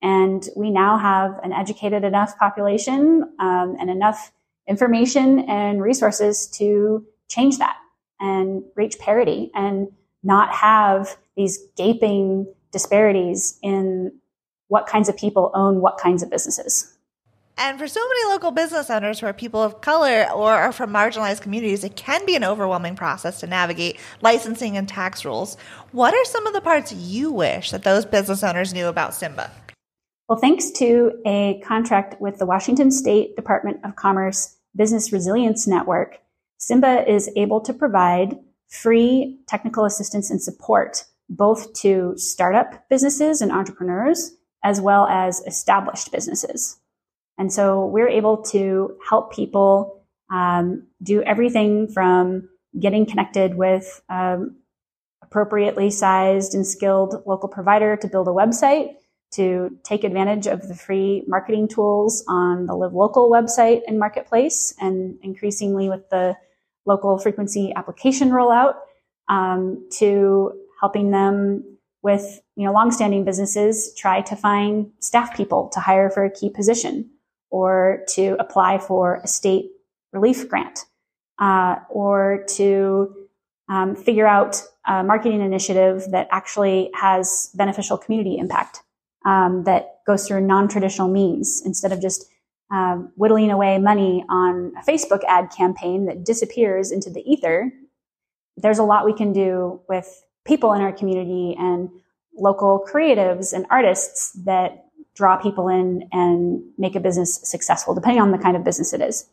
And 0.01 0.49
we 0.57 0.71
now 0.71 0.97
have 0.97 1.41
an 1.43 1.53
educated 1.53 2.05
enough 2.05 2.39
population 2.39 3.25
um, 3.41 3.77
and 3.81 3.91
enough 3.91 4.31
information 4.69 5.41
and 5.49 5.83
resources 5.83 6.47
to 6.59 7.05
change 7.29 7.59
that 7.59 7.77
and 8.21 8.63
reach 8.77 8.99
parity 9.01 9.51
and 9.55 9.89
not 10.23 10.55
have 10.55 11.17
these 11.37 11.59
gaping 11.77 12.47
disparities 12.71 13.59
in 13.63 14.13
what 14.69 14.87
kinds 14.87 15.09
of 15.09 15.17
people 15.17 15.51
own 15.55 15.81
what 15.81 15.99
kinds 15.99 16.23
of 16.23 16.31
businesses. 16.31 16.98
And 17.61 17.77
for 17.77 17.89
so 17.89 18.01
many 18.01 18.33
local 18.33 18.53
business 18.53 18.89
owners 18.89 19.19
who 19.19 19.27
are 19.27 19.33
people 19.33 19.61
of 19.61 19.81
color 19.81 20.29
or 20.33 20.53
are 20.53 20.73
from 20.73 20.93
marginalized 20.93 21.41
communities, 21.41 21.83
it 21.83 21.97
can 21.97 22.25
be 22.25 22.37
an 22.37 22.45
overwhelming 22.45 22.95
process 22.95 23.41
to 23.41 23.49
navigate 23.49 23.99
licensing 24.23 24.77
and 24.77 24.89
tax 24.89 25.25
rules. 25.25 25.57
What 25.91 26.15
are 26.15 26.25
some 26.25 26.47
of 26.47 26.53
the 26.53 26.61
parts 26.61 26.93
you 26.93 27.33
wish 27.33 27.73
that 27.73 27.83
those 27.83 28.05
business 28.05 28.45
owners 28.45 28.73
knew 28.73 28.87
about 28.87 29.13
Simba? 29.13 29.51
Well, 30.29 30.39
thanks 30.39 30.71
to 30.73 31.21
a 31.27 31.61
contract 31.67 32.21
with 32.21 32.39
the 32.39 32.47
Washington 32.47 32.93
State 32.93 33.35
Department 33.35 33.81
of 33.85 33.97
Commerce 33.97 34.57
Business 34.77 35.13
Resilience 35.13 35.67
Network, 35.67 36.21
Simba 36.59 37.11
is 37.11 37.29
able 37.35 37.61
to 37.63 37.73
provide 37.73 38.39
free 38.69 39.41
technical 39.49 39.85
assistance 39.85 40.31
and 40.31 40.41
support 40.41 41.07
both 41.29 41.73
to 41.81 42.15
startup 42.17 42.89
businesses 42.89 43.41
and 43.41 43.51
entrepreneurs 43.51 44.37
as 44.63 44.81
well 44.81 45.09
as 45.09 45.41
established 45.47 46.13
businesses. 46.13 46.79
And 47.39 47.53
so 47.53 47.87
we're 47.87 48.09
able 48.09 48.43
to 48.45 48.97
help 49.09 49.33
people 49.33 50.03
um, 50.31 50.89
do 51.03 51.23
everything 51.23 51.89
from 51.89 52.49
getting 52.79 53.07
connected 53.07 53.55
with 53.55 54.03
um, 54.09 54.57
appropriately 55.23 55.91
sized 55.91 56.55
and 56.55 56.67
skilled 56.67 57.23
local 57.27 57.49
provider 57.49 57.97
to 57.97 58.09
build 58.09 58.29
a 58.29 58.33
website 58.33 58.95
to 59.31 59.77
take 59.85 60.05
advantage 60.05 60.47
of 60.47 60.67
the 60.69 60.75
free 60.75 61.23
marketing 61.27 61.69
tools 61.69 62.25
on 62.29 62.67
the 62.67 62.75
Live 62.75 62.95
Local 62.95 63.31
website 63.31 63.83
and 63.87 63.99
marketplace, 63.99 64.75
and 64.81 65.19
increasingly 65.23 65.89
with 65.89 66.09
the 66.11 66.37
local 66.87 67.19
frequency 67.19 67.73
application 67.77 68.31
rollout, 68.31 68.75
um, 69.29 69.87
to 69.99 70.53
helping 70.81 71.11
them 71.11 71.77
with 72.03 72.41
you 72.57 72.65
know 72.65 72.73
longstanding 72.73 73.25
businesses 73.25 73.95
try 73.97 74.23
to 74.23 74.35
find 74.35 74.93
staff 75.01 75.37
people 75.37 75.69
to 75.75 75.81
hire 75.81 76.09
for 76.09 76.25
a 76.25 76.31
key 76.31 76.49
position, 76.49 77.11
or 77.51 78.05
to 78.09 78.37
apply 78.39 78.79
for 78.79 79.21
a 79.25 79.29
state 79.29 79.71
relief 80.13 80.49
grant, 80.49 80.85
uh, 81.39 81.77
or 81.91 82.45
to 82.49 83.15
um, 83.69 83.95
figure 83.95 84.27
out 84.27 84.63
a 84.87 85.03
marketing 85.03 85.41
initiative 85.41 86.05
that 86.11 86.29
actually 86.31 86.91
has 86.95 87.51
beneficial 87.55 87.99
community 87.99 88.39
impact 88.39 88.83
um, 89.27 89.65
that 89.65 89.99
goes 90.07 90.27
through 90.27 90.41
non-traditional 90.41 91.09
means 91.09 91.63
instead 91.65 91.93
of 91.93 92.01
just 92.01 92.25
uh, 92.73 92.97
whittling 93.17 93.51
away 93.51 93.79
money 93.79 94.25
on 94.29 94.73
a 94.79 94.91
Facebook 94.91 95.21
ad 95.27 95.51
campaign 95.51 96.07
that 96.07 96.25
disappears 96.25 96.91
into 96.91 97.11
the 97.11 97.21
ether. 97.31 97.71
There's 98.57 98.79
a 98.79 98.83
lot 98.83 99.05
we 99.05 99.15
can 99.15 99.33
do 99.33 99.81
with 99.89 100.23
people 100.47 100.73
in 100.73 100.81
our 100.81 100.93
community 100.93 101.55
and 101.59 101.91
local 102.35 102.85
creatives 102.91 103.53
and 103.53 103.67
artists 103.71 104.33
that 104.45 104.88
draw 105.19 105.37
people 105.37 105.69
in 105.69 106.09
and 106.13 106.63
make 106.79 106.95
a 106.95 107.01
business 107.01 107.41
successful, 107.43 107.93
depending 107.93 108.23
on 108.23 108.31
the 108.31 108.39
kind 108.39 108.57
of 108.57 108.63
business 108.63 108.93
it 108.93 109.01
is. 109.01 109.29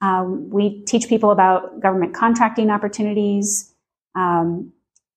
Um, 0.00 0.48
we 0.48 0.82
teach 0.84 1.08
people 1.08 1.30
about 1.30 1.78
government 1.80 2.14
contracting 2.14 2.70
opportunities. 2.70 3.70
Um, 4.14 4.72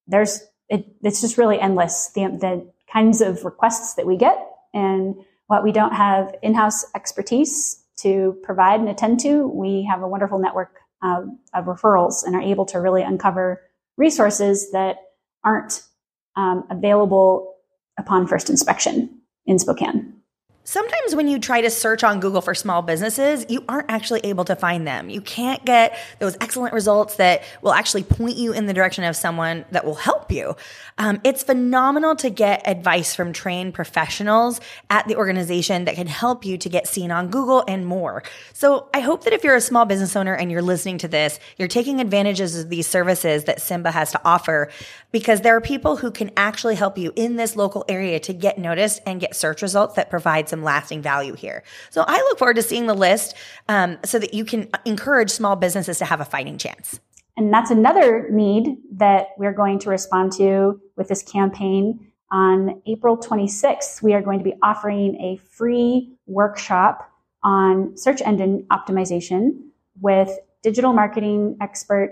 there's 0.06 0.44
it, 0.68 0.86
it's 1.04 1.22
just 1.22 1.38
really 1.38 1.58
endless. 1.58 2.12
The, 2.16 2.24
the 2.26 2.70
kinds 2.92 3.22
of 3.22 3.46
requests 3.46 3.94
that 3.94 4.06
we 4.06 4.18
get 4.18 4.38
and 4.74 5.16
what 5.48 5.64
we 5.64 5.72
don't 5.72 5.94
have 5.94 6.36
in-house 6.42 6.86
expertise 6.94 7.82
to 8.00 8.38
provide 8.44 8.82
and 8.82 8.90
attend 8.90 9.22
to, 9.22 9.48
we 9.48 9.88
have 9.90 10.02
a 10.02 10.08
wonderful 10.08 10.38
network 10.38 10.80
of, 11.02 11.30
of 11.54 11.66
referrals 11.66 12.26
and 12.26 12.36
are 12.36 12.42
able 12.42 12.66
to 12.66 12.80
really 12.80 13.04
uncover 13.04 13.62
resources 13.96 14.72
that 14.72 14.98
aren't 15.46 15.84
um, 16.36 16.66
available 16.70 17.56
upon 17.98 18.28
first 18.28 18.50
inspection 18.50 19.22
in 19.46 19.60
Spokane. 19.60 20.23
Sometimes 20.66 21.14
when 21.14 21.28
you 21.28 21.40
try 21.40 21.60
to 21.60 21.70
search 21.70 22.06
on 22.06 22.22
Google 22.22 22.40
for 22.40 22.56
small 22.56 22.82
businesses, 22.82 23.46
you 23.50 23.66
aren't 23.68 23.92
actually 23.92 24.22
able 24.22 24.46
to 24.46 24.56
find 24.56 24.88
them. 24.88 25.10
You 25.10 25.20
can't 25.20 25.64
get 25.66 25.98
those 26.20 26.38
excellent 26.40 26.74
results 26.74 27.18
that 27.18 27.44
will 27.62 27.74
actually 27.74 28.04
point 28.04 28.38
you 28.38 28.54
in 28.54 28.66
the 28.66 28.74
direction 28.74 29.04
of 29.04 29.18
someone 29.18 29.66
that 29.72 29.84
will 29.84 29.96
help 29.96 30.32
you. 30.32 30.56
Um, 30.98 31.20
it's 31.26 31.44
phenomenal 31.44 32.16
to 32.16 32.30
get 32.30 32.66
advice 32.66 33.14
from 33.14 33.34
trained 33.34 33.74
professionals 33.74 34.62
at 34.90 35.06
the 35.10 35.18
organization 35.18 35.84
that 35.84 35.96
can 35.96 36.08
help 36.08 36.46
you 36.46 36.58
to 36.58 36.70
get 36.70 36.88
seen 36.88 37.12
on 37.12 37.28
Google 37.28 37.66
and 37.68 37.86
more. 37.86 38.24
So 38.54 38.88
I 38.94 39.02
hope 39.02 39.26
that 39.26 39.34
if 39.34 39.44
you're 39.44 39.56
a 39.56 39.62
small 39.62 39.84
business 39.84 40.16
owner 40.16 40.34
and 40.34 40.50
you're 40.50 40.62
listening 40.62 40.98
to 41.00 41.10
this, 41.10 41.42
you're 41.58 41.68
taking 41.68 42.00
advantages 42.00 42.58
of 42.58 42.70
these 42.70 42.88
services 42.88 43.44
that 43.46 43.62
Simba 43.62 43.92
has 43.92 44.14
to 44.14 44.22
offer 44.24 44.70
because 45.12 45.42
there 45.42 45.58
are 45.58 45.62
people 45.62 45.98
who 45.98 46.10
can 46.10 46.32
actually 46.38 46.76
help 46.76 46.98
you 46.98 47.12
in 47.18 47.36
this 47.36 47.58
local 47.58 47.84
area 47.90 48.18
to 48.22 48.32
get 48.32 48.58
noticed 48.58 49.02
and 49.06 49.20
get 49.20 49.36
search 49.36 49.62
results 49.62 49.96
that 49.96 50.10
provide 50.10 50.53
some 50.54 50.64
lasting 50.64 51.02
value 51.02 51.34
here. 51.34 51.64
So 51.90 52.06
I 52.08 52.18
look 52.18 52.38
forward 52.38 52.58
to 52.58 52.62
seeing 52.62 52.86
the 52.86 52.94
list 52.94 53.36
um, 53.68 53.98
so 54.06 54.20
that 54.20 54.36
you 54.36 54.46
can 54.46 54.70
encourage 54.86 55.32
small 55.32 55.56
businesses 55.56 55.98
to 55.98 56.06
have 56.06 56.22
a 56.22 56.26
fighting 56.26 56.60
chance. 56.60 57.00
And 57.36 57.52
that's 57.52 57.72
another 57.72 58.30
need 58.30 58.78
that 58.92 59.30
we're 59.40 59.54
going 59.54 59.80
to 59.80 59.90
respond 59.90 60.32
to 60.34 60.80
with 60.96 61.08
this 61.08 61.24
campaign. 61.24 62.08
On 62.32 62.80
April 62.86 63.18
26th, 63.18 64.04
we 64.04 64.14
are 64.14 64.22
going 64.22 64.38
to 64.38 64.46
be 64.46 64.54
offering 64.62 65.16
a 65.16 65.38
free 65.50 66.14
workshop 66.28 67.10
on 67.44 67.98
search 67.98 68.22
engine 68.22 68.68
optimization 68.72 69.58
with 70.00 70.30
digital 70.62 70.94
marketing 70.94 71.58
expert 71.62 72.12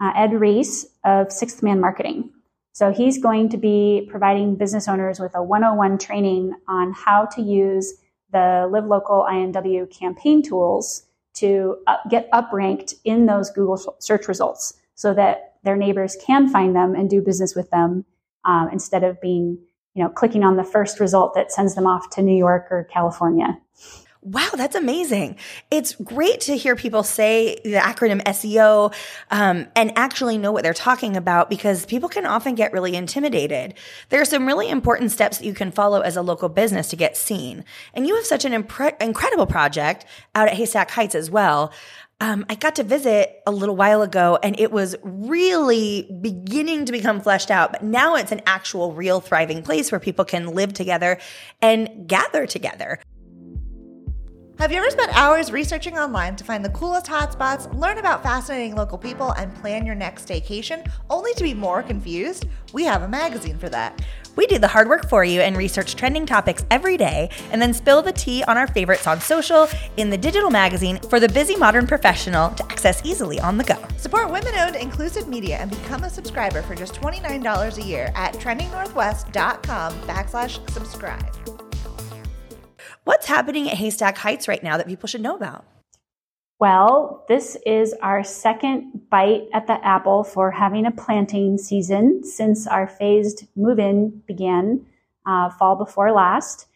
uh, 0.00 0.12
Ed 0.14 0.34
Reese 0.34 0.86
of 1.04 1.32
Sixth 1.32 1.62
Man 1.62 1.80
Marketing. 1.80 2.30
So 2.78 2.92
he's 2.92 3.18
going 3.18 3.48
to 3.48 3.56
be 3.56 4.06
providing 4.08 4.54
business 4.54 4.86
owners 4.86 5.18
with 5.18 5.34
a 5.34 5.42
101 5.42 5.98
training 5.98 6.54
on 6.68 6.92
how 6.92 7.24
to 7.24 7.42
use 7.42 7.94
the 8.30 8.68
Live 8.70 8.86
Local 8.86 9.26
INW 9.28 9.90
campaign 9.90 10.44
tools 10.44 11.04
to 11.38 11.78
up, 11.88 12.04
get 12.08 12.30
upranked 12.30 12.94
in 13.02 13.26
those 13.26 13.50
Google 13.50 13.96
search 13.98 14.28
results 14.28 14.74
so 14.94 15.12
that 15.12 15.54
their 15.64 15.74
neighbors 15.74 16.16
can 16.24 16.48
find 16.48 16.76
them 16.76 16.94
and 16.94 17.10
do 17.10 17.20
business 17.20 17.56
with 17.56 17.68
them 17.70 18.04
um, 18.44 18.68
instead 18.70 19.02
of 19.02 19.20
being, 19.20 19.58
you 19.94 20.04
know, 20.04 20.08
clicking 20.08 20.44
on 20.44 20.56
the 20.56 20.62
first 20.62 21.00
result 21.00 21.34
that 21.34 21.50
sends 21.50 21.74
them 21.74 21.88
off 21.88 22.10
to 22.10 22.22
New 22.22 22.38
York 22.38 22.68
or 22.70 22.84
California. 22.92 23.58
Wow, 24.20 24.48
that's 24.56 24.74
amazing. 24.74 25.36
It's 25.70 25.94
great 25.94 26.40
to 26.42 26.56
hear 26.56 26.74
people 26.74 27.04
say 27.04 27.60
the 27.62 27.74
acronym 27.74 28.20
SEO 28.24 28.92
um, 29.30 29.68
and 29.76 29.92
actually 29.96 30.38
know 30.38 30.50
what 30.50 30.64
they're 30.64 30.74
talking 30.74 31.16
about 31.16 31.48
because 31.48 31.86
people 31.86 32.08
can 32.08 32.26
often 32.26 32.56
get 32.56 32.72
really 32.72 32.96
intimidated. 32.96 33.74
There 34.08 34.20
are 34.20 34.24
some 34.24 34.44
really 34.44 34.68
important 34.68 35.12
steps 35.12 35.38
that 35.38 35.46
you 35.46 35.54
can 35.54 35.70
follow 35.70 36.00
as 36.00 36.16
a 36.16 36.22
local 36.22 36.48
business 36.48 36.88
to 36.88 36.96
get 36.96 37.16
seen. 37.16 37.64
And 37.94 38.08
you 38.08 38.16
have 38.16 38.26
such 38.26 38.44
an 38.44 38.52
impre- 38.52 39.00
incredible 39.00 39.46
project 39.46 40.04
out 40.34 40.48
at 40.48 40.54
Haystack 40.54 40.90
Heights 40.90 41.14
as 41.14 41.30
well. 41.30 41.72
Um, 42.20 42.44
I 42.48 42.56
got 42.56 42.74
to 42.76 42.82
visit 42.82 43.40
a 43.46 43.52
little 43.52 43.76
while 43.76 44.02
ago 44.02 44.36
and 44.42 44.58
it 44.58 44.72
was 44.72 44.96
really 45.04 46.10
beginning 46.20 46.86
to 46.86 46.92
become 46.92 47.20
fleshed 47.20 47.52
out, 47.52 47.70
but 47.70 47.84
now 47.84 48.16
it's 48.16 48.32
an 48.32 48.40
actual 48.44 48.92
real 48.92 49.20
thriving 49.20 49.62
place 49.62 49.92
where 49.92 50.00
people 50.00 50.24
can 50.24 50.48
live 50.48 50.72
together 50.72 51.20
and 51.62 52.08
gather 52.08 52.44
together. 52.46 52.98
Have 54.58 54.72
you 54.72 54.78
ever 54.78 54.90
spent 54.90 55.16
hours 55.16 55.52
researching 55.52 55.96
online 55.96 56.34
to 56.34 56.42
find 56.42 56.64
the 56.64 56.70
coolest 56.70 57.06
hotspots, 57.06 57.72
learn 57.78 57.98
about 57.98 58.24
fascinating 58.24 58.74
local 58.74 58.98
people, 58.98 59.30
and 59.34 59.54
plan 59.54 59.86
your 59.86 59.94
next 59.94 60.26
staycation 60.26 60.84
only 61.08 61.32
to 61.34 61.44
be 61.44 61.54
more 61.54 61.80
confused? 61.80 62.44
We 62.72 62.82
have 62.82 63.02
a 63.02 63.08
magazine 63.08 63.56
for 63.56 63.68
that. 63.68 64.02
We 64.34 64.48
do 64.48 64.58
the 64.58 64.66
hard 64.66 64.88
work 64.88 65.08
for 65.08 65.24
you 65.24 65.42
and 65.42 65.56
research 65.56 65.94
trending 65.94 66.26
topics 66.26 66.64
every 66.72 66.96
day 66.96 67.30
and 67.52 67.62
then 67.62 67.72
spill 67.72 68.02
the 68.02 68.10
tea 68.10 68.42
on 68.48 68.58
our 68.58 68.66
favorites 68.66 69.06
on 69.06 69.20
social 69.20 69.68
in 69.96 70.10
the 70.10 70.18
digital 70.18 70.50
magazine 70.50 70.98
for 71.08 71.20
the 71.20 71.28
busy 71.28 71.54
modern 71.54 71.86
professional 71.86 72.50
to 72.50 72.64
access 72.64 73.00
easily 73.06 73.38
on 73.38 73.58
the 73.58 73.64
go. 73.64 73.76
Support 73.96 74.28
women 74.32 74.56
owned 74.56 74.74
inclusive 74.74 75.28
media 75.28 75.58
and 75.58 75.70
become 75.70 76.02
a 76.02 76.10
subscriber 76.10 76.62
for 76.62 76.74
just 76.74 76.94
$29 76.94 77.78
a 77.78 77.82
year 77.86 78.10
at 78.16 78.34
trendingnorthwest.com 78.34 79.92
backslash 80.00 80.68
subscribe. 80.70 81.67
What's 83.08 83.26
happening 83.26 83.70
at 83.70 83.78
Haystack 83.78 84.18
Heights 84.18 84.48
right 84.48 84.62
now 84.62 84.76
that 84.76 84.86
people 84.86 85.06
should 85.06 85.22
know 85.22 85.34
about? 85.34 85.64
Well, 86.58 87.24
this 87.26 87.56
is 87.64 87.94
our 88.02 88.22
second 88.22 89.08
bite 89.08 89.44
at 89.54 89.66
the 89.66 89.82
apple 89.82 90.24
for 90.24 90.50
having 90.50 90.84
a 90.84 90.90
planting 90.90 91.56
season 91.56 92.22
since 92.22 92.66
our 92.66 92.86
phased 92.86 93.46
move 93.56 93.78
in 93.78 94.22
began 94.26 94.84
uh, 95.24 95.48
fall 95.48 95.74
before 95.74 96.12
last. 96.12 96.66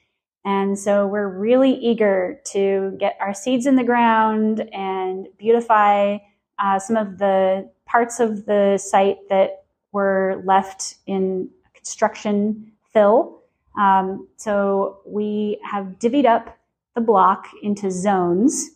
And 0.43 0.79
so 0.79 1.07
we're 1.07 1.29
really 1.29 1.75
eager 1.75 2.41
to 2.53 2.97
get 2.99 3.19
our 3.21 3.35
seeds 3.35 3.67
in 3.67 3.77
the 3.77 3.85
ground 3.85 4.61
and 4.73 5.29
beautify 5.37 6.17
uh, 6.59 6.79
some 6.79 6.97
of 6.97 7.19
the 7.19 7.71
parts 7.85 8.21
of 8.21 8.47
the 8.47 8.79
site 8.79 9.19
that 9.29 9.65
were 9.93 10.43
left 10.47 10.95
in 11.07 11.51
construction 11.75 12.73
fill 12.91 13.42
um, 13.79 14.29
so 14.37 15.01
we 15.07 15.59
have 15.65 15.99
divvied 15.99 16.27
up 16.27 16.59
the 16.95 17.01
block 17.01 17.49
into 17.63 17.91
zones, 17.91 18.71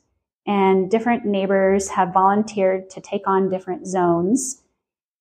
and 0.47 0.91
different 0.91 1.25
neighbors 1.25 1.89
have 1.89 2.13
volunteered 2.13 2.89
to 2.91 3.01
take 3.01 3.27
on 3.27 3.51
different 3.51 3.87
zones. 3.87 4.63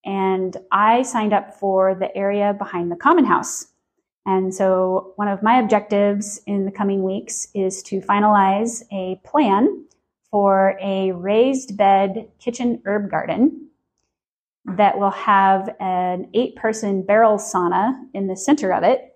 And 0.04 0.56
I 0.70 1.02
signed 1.02 1.32
up 1.32 1.58
for 1.58 1.94
the 1.94 2.16
area 2.16 2.54
behind 2.54 2.90
the 2.90 2.96
common 2.96 3.24
house. 3.24 3.66
And 4.24 4.54
so 4.54 5.12
one 5.16 5.28
of 5.28 5.42
my 5.42 5.58
objectives 5.58 6.40
in 6.46 6.64
the 6.64 6.70
coming 6.70 7.02
weeks 7.02 7.48
is 7.54 7.82
to 7.84 8.00
finalize 8.00 8.82
a 8.92 9.20
plan 9.24 9.84
for 10.30 10.76
a 10.80 11.12
raised 11.12 11.76
bed 11.76 12.28
kitchen 12.38 12.82
herb 12.84 13.10
garden 13.10 13.68
that 14.64 14.98
will 14.98 15.10
have 15.10 15.74
an 15.78 16.28
eight 16.34 16.56
person 16.56 17.02
barrel 17.02 17.38
sauna 17.38 17.94
in 18.14 18.26
the 18.26 18.36
center 18.36 18.72
of 18.72 18.82
it 18.82 19.15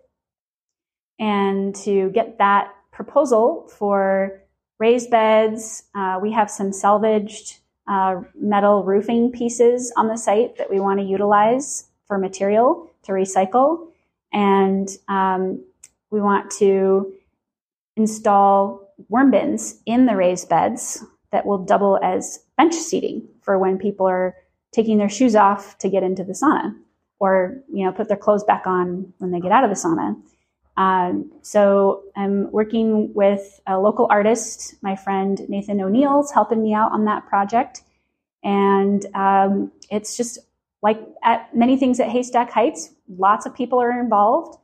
and 1.20 1.74
to 1.76 2.10
get 2.10 2.38
that 2.38 2.74
proposal 2.90 3.70
for 3.78 4.42
raised 4.78 5.10
beds. 5.10 5.84
Uh, 5.94 6.18
we 6.20 6.32
have 6.32 6.50
some 6.50 6.72
salvaged 6.72 7.58
uh, 7.86 8.22
metal 8.34 8.82
roofing 8.82 9.30
pieces 9.30 9.92
on 9.96 10.08
the 10.08 10.16
site 10.16 10.56
that 10.56 10.70
we 10.70 10.80
want 10.80 10.98
to 10.98 11.06
utilize 11.06 11.88
for 12.06 12.18
material 12.18 12.90
to 13.04 13.12
recycle. 13.12 13.88
And 14.32 14.88
um, 15.08 15.62
we 16.10 16.20
want 16.20 16.50
to 16.52 17.12
install 17.96 18.88
worm 19.08 19.30
bins 19.30 19.80
in 19.86 20.06
the 20.06 20.16
raised 20.16 20.48
beds 20.48 21.04
that 21.32 21.46
will 21.46 21.58
double 21.58 21.98
as 22.02 22.40
bench 22.56 22.74
seating 22.74 23.26
for 23.42 23.58
when 23.58 23.78
people 23.78 24.06
are 24.06 24.34
taking 24.72 24.98
their 24.98 25.08
shoes 25.08 25.34
off 25.34 25.76
to 25.78 25.88
get 25.88 26.02
into 26.02 26.22
the 26.22 26.32
sauna 26.32 26.74
or 27.18 27.60
you 27.72 27.84
know 27.84 27.92
put 27.92 28.08
their 28.08 28.16
clothes 28.16 28.44
back 28.44 28.66
on 28.66 29.12
when 29.18 29.30
they 29.30 29.40
get 29.40 29.52
out 29.52 29.64
of 29.64 29.70
the 29.70 29.76
sauna 29.76 30.14
um, 30.80 31.30
so 31.42 32.04
I'm 32.16 32.50
working 32.52 33.12
with 33.12 33.60
a 33.66 33.78
local 33.78 34.06
artist. 34.08 34.76
My 34.80 34.96
friend 34.96 35.38
Nathan 35.46 35.78
O'Neill's 35.78 36.32
helping 36.32 36.62
me 36.62 36.72
out 36.72 36.92
on 36.92 37.04
that 37.04 37.26
project. 37.26 37.82
And 38.42 39.04
um, 39.14 39.72
it's 39.90 40.16
just 40.16 40.38
like 40.82 40.98
at 41.22 41.54
many 41.54 41.76
things 41.76 42.00
at 42.00 42.08
Haystack 42.08 42.50
Heights, 42.50 42.94
lots 43.18 43.44
of 43.44 43.54
people 43.54 43.78
are 43.78 44.00
involved 44.00 44.58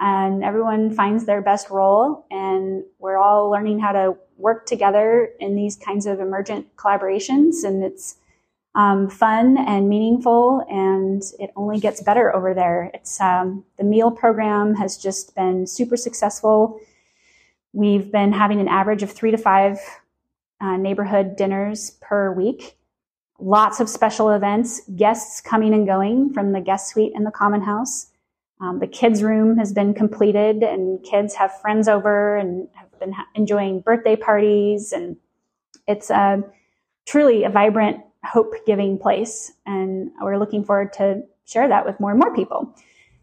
and 0.00 0.42
everyone 0.42 0.92
finds 0.92 1.24
their 1.26 1.40
best 1.40 1.70
role. 1.70 2.26
And 2.32 2.82
we're 2.98 3.18
all 3.18 3.48
learning 3.48 3.78
how 3.78 3.92
to 3.92 4.16
work 4.38 4.66
together 4.66 5.28
in 5.38 5.54
these 5.54 5.76
kinds 5.76 6.04
of 6.04 6.18
emergent 6.18 6.74
collaborations. 6.74 7.62
And 7.62 7.84
it's 7.84 8.16
um, 8.74 9.08
fun 9.08 9.58
and 9.58 9.88
meaningful, 9.88 10.64
and 10.70 11.22
it 11.38 11.50
only 11.56 11.80
gets 11.80 12.02
better 12.02 12.34
over 12.34 12.54
there. 12.54 12.90
It's 12.94 13.20
um, 13.20 13.64
the 13.78 13.84
meal 13.84 14.10
program 14.10 14.74
has 14.76 14.96
just 14.96 15.34
been 15.34 15.66
super 15.66 15.96
successful. 15.96 16.80
We've 17.72 18.10
been 18.10 18.32
having 18.32 18.60
an 18.60 18.68
average 18.68 19.02
of 19.02 19.10
three 19.10 19.32
to 19.32 19.36
five 19.38 19.78
uh, 20.60 20.76
neighborhood 20.76 21.36
dinners 21.36 21.92
per 22.00 22.32
week. 22.32 22.76
Lots 23.40 23.80
of 23.80 23.88
special 23.88 24.30
events, 24.30 24.82
guests 24.96 25.40
coming 25.40 25.74
and 25.74 25.86
going 25.86 26.32
from 26.32 26.52
the 26.52 26.60
guest 26.60 26.90
suite 26.90 27.12
and 27.14 27.26
the 27.26 27.30
common 27.30 27.62
house. 27.62 28.06
Um, 28.60 28.78
the 28.78 28.86
kids' 28.86 29.22
room 29.22 29.56
has 29.56 29.72
been 29.72 29.94
completed, 29.94 30.62
and 30.62 31.02
kids 31.02 31.34
have 31.34 31.58
friends 31.60 31.88
over 31.88 32.36
and 32.36 32.68
have 32.74 33.00
been 33.00 33.12
ha- 33.12 33.26
enjoying 33.34 33.80
birthday 33.80 34.14
parties. 34.14 34.92
And 34.92 35.16
it's 35.88 36.10
uh, 36.10 36.42
truly 37.06 37.44
a 37.44 37.48
vibrant 37.48 38.02
hope 38.24 38.54
giving 38.66 38.98
place. 38.98 39.52
And 39.66 40.10
we're 40.20 40.38
looking 40.38 40.64
forward 40.64 40.92
to 40.94 41.22
share 41.44 41.68
that 41.68 41.86
with 41.86 41.98
more 42.00 42.10
and 42.10 42.20
more 42.20 42.34
people. 42.34 42.74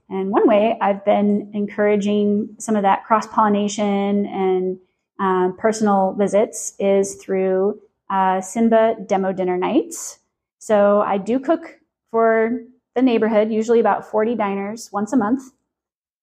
And 0.09 0.31
one 0.31 0.47
way 0.47 0.77
I've 0.81 1.03
been 1.03 1.51
encouraging 1.53 2.55
some 2.59 2.75
of 2.75 2.83
that 2.83 3.05
cross 3.05 3.27
pollination 3.27 4.25
and 4.25 4.79
uh, 5.19 5.51
personal 5.57 6.13
visits 6.17 6.73
is 6.79 7.15
through 7.15 7.79
uh, 8.09 8.39
Simba 8.41 8.95
demo 9.05 9.33
dinner 9.33 9.57
nights. 9.57 10.19
So 10.59 11.01
I 11.01 11.17
do 11.17 11.39
cook 11.39 11.79
for 12.11 12.61
the 12.95 13.01
neighborhood, 13.01 13.51
usually 13.51 13.79
about 13.79 14.09
40 14.09 14.35
diners 14.35 14.89
once 14.91 15.13
a 15.13 15.17
month. 15.17 15.51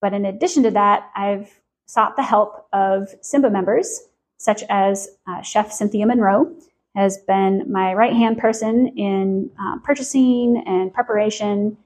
But 0.00 0.12
in 0.12 0.24
addition 0.24 0.62
to 0.64 0.70
that, 0.72 1.10
I've 1.14 1.60
sought 1.86 2.16
the 2.16 2.22
help 2.22 2.66
of 2.72 3.08
Simba 3.20 3.50
members, 3.50 4.00
such 4.38 4.62
as 4.68 5.08
uh, 5.26 5.42
Chef 5.42 5.72
Cynthia 5.72 6.06
Monroe, 6.06 6.54
has 6.94 7.18
been 7.26 7.70
my 7.70 7.92
right 7.94 8.12
hand 8.12 8.38
person 8.38 8.88
in 8.96 9.50
uh, 9.60 9.78
purchasing 9.82 10.62
and 10.66 10.92
preparation. 10.92 11.76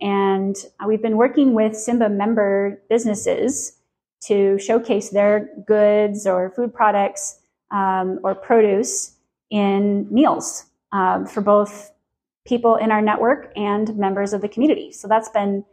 And 0.00 0.56
uh, 0.80 0.86
we've 0.86 1.02
been 1.02 1.16
working 1.16 1.54
with 1.54 1.76
Simba 1.76 2.08
member 2.08 2.82
businesses 2.88 3.78
to 4.22 4.58
showcase 4.58 5.10
their 5.10 5.50
goods 5.66 6.26
or 6.26 6.50
food 6.50 6.72
products 6.72 7.40
um, 7.70 8.18
or 8.22 8.34
produce 8.34 9.16
in 9.50 10.06
meals 10.12 10.64
um, 10.92 11.26
for 11.26 11.40
both 11.40 11.90
people 12.46 12.76
in 12.76 12.90
our 12.90 13.02
network 13.02 13.52
and 13.56 13.96
members 13.96 14.32
of 14.32 14.40
the 14.40 14.48
community. 14.48 14.92
So 14.92 15.08
that's 15.08 15.28
been 15.28 15.64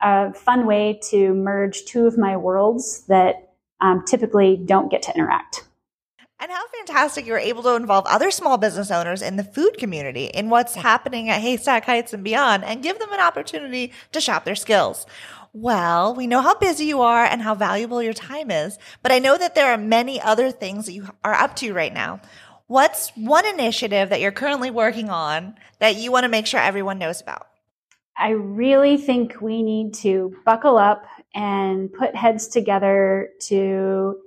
a 0.00 0.32
fun 0.34 0.66
way 0.66 1.00
to 1.10 1.34
merge 1.34 1.84
two 1.84 2.06
of 2.06 2.18
my 2.18 2.36
worlds 2.36 3.04
that 3.08 3.54
um, 3.80 4.04
typically 4.06 4.56
don't 4.56 4.90
get 4.90 5.02
to 5.02 5.14
interact. 5.14 5.64
And 6.38 6.52
how 6.52 6.66
fantastic 6.68 7.26
you're 7.26 7.38
able 7.38 7.62
to 7.62 7.76
involve 7.76 8.04
other 8.06 8.30
small 8.30 8.58
business 8.58 8.90
owners 8.90 9.22
in 9.22 9.36
the 9.36 9.44
food 9.44 9.78
community 9.78 10.26
in 10.26 10.50
what's 10.50 10.74
happening 10.74 11.30
at 11.30 11.40
Haystack 11.40 11.86
Heights 11.86 12.12
and 12.12 12.22
beyond 12.22 12.62
and 12.62 12.82
give 12.82 12.98
them 12.98 13.12
an 13.12 13.20
opportunity 13.20 13.92
to 14.12 14.20
shop 14.20 14.44
their 14.44 14.54
skills. 14.54 15.06
Well, 15.54 16.14
we 16.14 16.26
know 16.26 16.42
how 16.42 16.54
busy 16.54 16.84
you 16.84 17.00
are 17.00 17.24
and 17.24 17.40
how 17.40 17.54
valuable 17.54 18.02
your 18.02 18.12
time 18.12 18.50
is, 18.50 18.78
but 19.02 19.12
I 19.12 19.18
know 19.18 19.38
that 19.38 19.54
there 19.54 19.72
are 19.72 19.78
many 19.78 20.20
other 20.20 20.50
things 20.50 20.84
that 20.84 20.92
you 20.92 21.08
are 21.24 21.32
up 21.32 21.56
to 21.56 21.72
right 21.72 21.94
now. 21.94 22.20
What's 22.66 23.10
one 23.16 23.46
initiative 23.46 24.10
that 24.10 24.20
you're 24.20 24.32
currently 24.32 24.70
working 24.70 25.08
on 25.08 25.54
that 25.78 25.96
you 25.96 26.12
want 26.12 26.24
to 26.24 26.28
make 26.28 26.46
sure 26.46 26.60
everyone 26.60 26.98
knows 26.98 27.22
about? 27.22 27.46
I 28.18 28.30
really 28.30 28.98
think 28.98 29.40
we 29.40 29.62
need 29.62 29.94
to 29.94 30.36
buckle 30.44 30.76
up 30.76 31.06
and 31.34 31.90
put 31.92 32.14
heads 32.14 32.48
together 32.48 33.30
to 33.42 34.18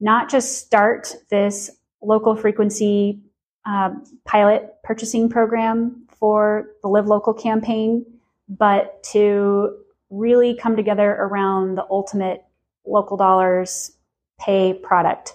not 0.00 0.30
just 0.30 0.58
start 0.58 1.14
this 1.30 1.70
local 2.02 2.34
frequency 2.34 3.20
uh, 3.66 3.90
pilot 4.24 4.74
purchasing 4.82 5.28
program 5.28 6.06
for 6.18 6.70
the 6.82 6.88
Live 6.88 7.06
Local 7.06 7.34
campaign, 7.34 8.04
but 8.48 9.02
to 9.12 9.76
really 10.08 10.54
come 10.54 10.76
together 10.76 11.10
around 11.10 11.76
the 11.76 11.86
ultimate 11.90 12.44
local 12.86 13.16
dollars 13.16 13.92
pay 14.40 14.74
product. 14.74 15.34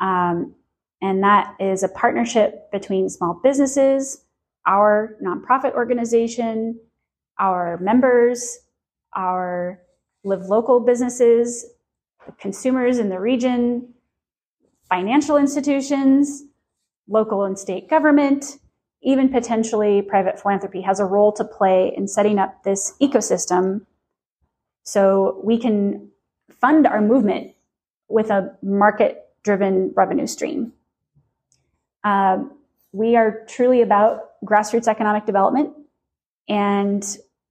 Um, 0.00 0.54
and 1.00 1.22
that 1.22 1.54
is 1.60 1.82
a 1.82 1.88
partnership 1.88 2.70
between 2.72 3.08
small 3.08 3.40
businesses, 3.42 4.24
our 4.66 5.16
nonprofit 5.22 5.74
organization, 5.74 6.80
our 7.38 7.78
members, 7.78 8.58
our 9.14 9.80
live 10.24 10.46
local 10.46 10.80
businesses, 10.80 11.66
consumers 12.38 12.98
in 12.98 13.08
the 13.08 13.20
region, 13.20 13.94
financial 14.88 15.36
institutions, 15.36 16.42
local 17.08 17.44
and 17.44 17.58
state 17.58 17.88
government, 17.88 18.58
even 19.02 19.28
potentially 19.28 20.02
private 20.02 20.40
philanthropy 20.40 20.80
has 20.80 20.98
a 20.98 21.04
role 21.04 21.32
to 21.32 21.44
play 21.44 21.92
in 21.94 22.08
setting 22.08 22.38
up 22.38 22.64
this 22.64 22.94
ecosystem 23.00 23.82
so 24.82 25.40
we 25.44 25.58
can 25.58 26.10
fund 26.60 26.86
our 26.86 27.00
movement 27.00 27.52
with 28.08 28.30
a 28.30 28.56
market 28.62 29.26
driven 29.42 29.92
revenue 29.94 30.26
stream. 30.26 30.72
Um, 32.04 32.52
we 32.92 33.16
are 33.16 33.44
truly 33.48 33.82
about 33.82 34.42
grassroots 34.44 34.88
economic 34.88 35.26
development, 35.26 35.74
and 36.48 37.04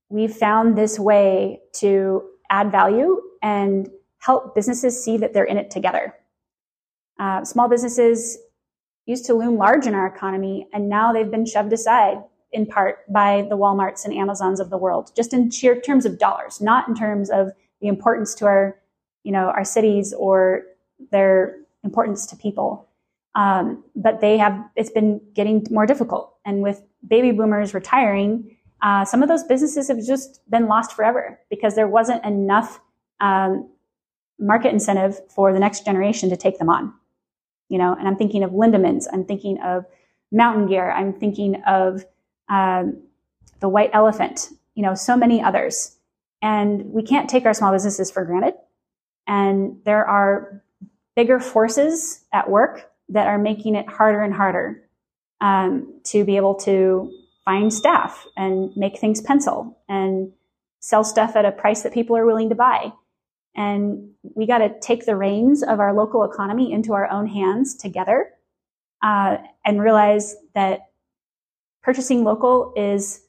we've 0.10 0.34
found 0.34 0.78
this 0.78 1.00
way 1.00 1.60
to 1.74 2.24
add 2.50 2.72
value 2.72 3.22
and 3.42 3.90
help 4.24 4.56
businesses 4.56 5.04
see 5.04 5.18
that 5.18 5.34
they're 5.34 5.44
in 5.44 5.58
it 5.58 5.70
together. 5.70 6.16
Uh, 7.20 7.44
small 7.44 7.68
businesses 7.68 8.38
used 9.06 9.26
to 9.26 9.34
loom 9.34 9.58
large 9.58 9.86
in 9.86 9.94
our 9.94 10.08
economy, 10.08 10.66
and 10.72 10.88
now 10.88 11.12
they've 11.12 11.30
been 11.30 11.46
shoved 11.46 11.74
aside 11.74 12.24
in 12.54 12.66
part 12.66 13.00
by 13.12 13.46
the 13.50 13.58
Walmarts 13.58 14.06
and 14.06 14.14
Amazons 14.14 14.62
of 14.62 14.70
the 14.70 14.78
world, 14.78 15.12
just 15.14 15.34
in 15.34 15.50
sheer 15.50 15.80
terms 15.82 16.06
of 16.06 16.20
dollars, 16.20 16.62
not 16.62 16.88
in 16.88 16.96
terms 16.96 17.30
of 17.30 17.52
the 17.82 17.88
importance 17.88 18.34
to 18.36 18.46
our, 18.46 18.80
you 19.24 19.32
know, 19.34 19.48
our 19.50 19.66
cities 19.66 20.14
or 20.14 20.64
their 21.12 21.58
importance 21.84 22.26
to 22.28 22.38
people. 22.38 22.88
Um, 23.36 23.84
but 23.94 24.22
they 24.22 24.38
have, 24.38 24.58
it's 24.78 24.92
been 24.92 25.20
getting 25.34 25.68
more 25.70 25.86
difficult. 25.86 26.34
And 26.46 26.62
with 26.62 26.82
baby 27.06 27.32
boomers 27.32 27.74
retiring, 27.74 28.56
uh, 28.82 29.04
some 29.04 29.22
of 29.22 29.28
those 29.28 29.44
businesses 29.44 29.90
have 29.90 30.02
just 30.06 30.40
been 30.50 30.68
lost 30.68 30.94
forever 30.94 31.40
because 31.50 31.76
there 31.76 31.88
wasn't 31.90 32.24
enough 32.24 32.80
um, 33.20 33.70
market 34.44 34.72
incentive 34.72 35.20
for 35.30 35.54
the 35.54 35.60
next 35.60 35.86
generation 35.86 36.30
to 36.30 36.38
take 36.38 36.60
them 36.60 36.70
on 36.70 36.94
you 37.74 37.80
know, 37.80 37.96
and 37.98 38.08
I'm 38.08 38.18
thinking 38.18 38.44
of 38.44 38.52
Lindaman's, 38.52 39.08
I'm 39.12 39.26
thinking 39.26 39.60
of 39.62 39.86
Mountain 40.32 40.68
Gear, 40.68 40.92
I'm 40.92 41.12
thinking 41.12 41.64
of 41.64 42.06
um, 42.48 43.02
the 43.62 43.68
White 43.68 43.90
Elephant, 43.94 44.50
you 44.76 44.84
know, 44.84 44.94
so 44.94 45.18
many 45.18 45.42
others. 45.42 45.98
And 46.42 46.94
we 46.94 47.02
can't 47.02 47.28
take 47.28 47.48
our 47.48 47.54
small 47.56 47.72
businesses 47.72 48.12
for 48.12 48.26
granted. 48.26 48.54
And 49.26 49.78
there 49.86 50.06
are 50.06 50.64
bigger 51.16 51.40
forces 51.40 52.24
at 52.32 52.48
work 52.48 52.92
that 53.10 53.26
are 53.26 53.40
making 53.40 53.74
it 53.74 53.88
harder 53.88 54.22
and 54.22 54.36
harder 54.36 54.88
um, 55.42 56.00
to 56.06 56.24
be 56.26 56.36
able 56.36 56.54
to 56.56 57.12
find 57.44 57.74
staff 57.74 58.28
and 58.38 58.76
make 58.78 59.00
things 59.00 59.20
pencil 59.20 59.80
and 59.90 60.32
sell 60.80 61.04
stuff 61.04 61.36
at 61.36 61.44
a 61.44 61.52
price 61.52 61.82
that 61.82 61.94
people 61.94 62.16
are 62.16 62.26
willing 62.28 62.50
to 62.50 62.56
buy. 62.56 62.94
And 63.56 64.12
we 64.24 64.48
got 64.48 64.60
to 64.60 64.80
take 64.80 65.06
the 65.06 65.16
reins 65.16 65.64
of 65.64 65.80
our 65.80 65.94
local 65.94 66.24
economy 66.24 66.72
into 66.72 66.94
our 66.94 67.10
own 67.10 67.28
hands 67.28 67.76
together 67.76 68.30
uh, 69.04 69.38
and 69.66 69.82
realize 69.82 70.36
that 70.56 70.90
purchasing 71.84 72.24
local 72.24 72.74
is 72.76 73.22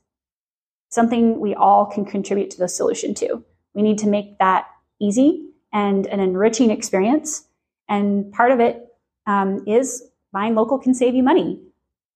something 0.88 1.40
we 1.40 1.54
all 1.54 1.86
can 1.86 2.04
contribute 2.04 2.50
to 2.50 2.58
the 2.58 2.68
solution 2.68 3.14
to. 3.14 3.44
We 3.74 3.82
need 3.82 3.98
to 3.98 4.08
make 4.08 4.38
that 4.38 4.66
easy 5.00 5.50
and 5.72 6.06
an 6.06 6.20
enriching 6.20 6.70
experience. 6.70 7.44
And 7.88 8.32
part 8.32 8.52
of 8.52 8.60
it 8.60 8.86
um, 9.26 9.64
is 9.66 10.04
buying 10.32 10.54
local 10.54 10.78
can 10.78 10.94
save 10.94 11.14
you 11.14 11.22
money. 11.22 11.60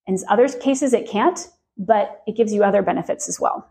In 0.07 0.17
other 0.29 0.49
cases, 0.49 0.93
it 0.93 1.09
can't, 1.09 1.49
but 1.77 2.23
it 2.27 2.37
gives 2.37 2.53
you 2.53 2.65
other 2.65 2.83
benefits 2.83 3.29
as 3.29 3.41
well. 3.41 3.69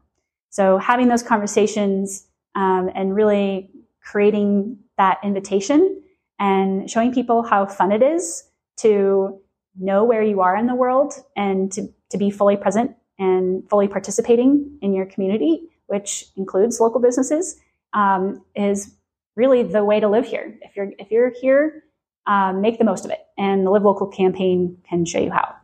So 0.50 0.78
having 0.78 1.08
those 1.08 1.24
conversations 1.24 2.28
um, 2.56 2.92
and 2.94 3.16
really 3.16 3.70
creating 4.10 4.78
that 4.98 5.18
invitation 5.22 6.02
and 6.40 6.90
showing 6.90 7.14
people 7.14 7.44
how 7.44 7.66
fun 7.66 7.92
it 7.92 8.02
is 8.02 8.44
to 8.78 9.40
know 9.78 10.04
where 10.06 10.24
you 10.24 10.40
are 10.40 10.56
in 10.56 10.66
the 10.66 10.76
world 10.76 11.14
and 11.36 11.72
to, 11.74 11.88
to 12.10 12.18
be 12.18 12.30
fully 12.30 12.56
present 12.56 12.96
and 13.20 13.68
fully 13.70 13.88
participating 13.88 14.78
in 14.82 14.94
your 14.94 15.06
community, 15.06 15.62
which 15.88 16.26
includes 16.38 16.80
local 16.80 17.02
businesses, 17.02 17.60
um, 17.94 18.42
is 18.56 18.96
really 19.36 19.62
the 19.62 19.84
way 19.84 20.00
to 20.00 20.08
live 20.08 20.26
here. 20.26 20.58
If 20.62 20.76
you're 20.76 20.92
if 21.00 21.12
you're 21.12 21.34
here, 21.42 21.84
um, 22.28 22.62
make 22.62 22.78
the 22.78 22.86
most 22.86 23.04
of 23.06 23.12
it, 23.12 23.20
and 23.38 23.66
the 23.66 23.72
Live 23.72 23.84
Local 23.84 24.08
campaign 24.08 24.78
can 24.88 25.06
show 25.06 25.20
you 25.20 25.32
how. 25.32 25.56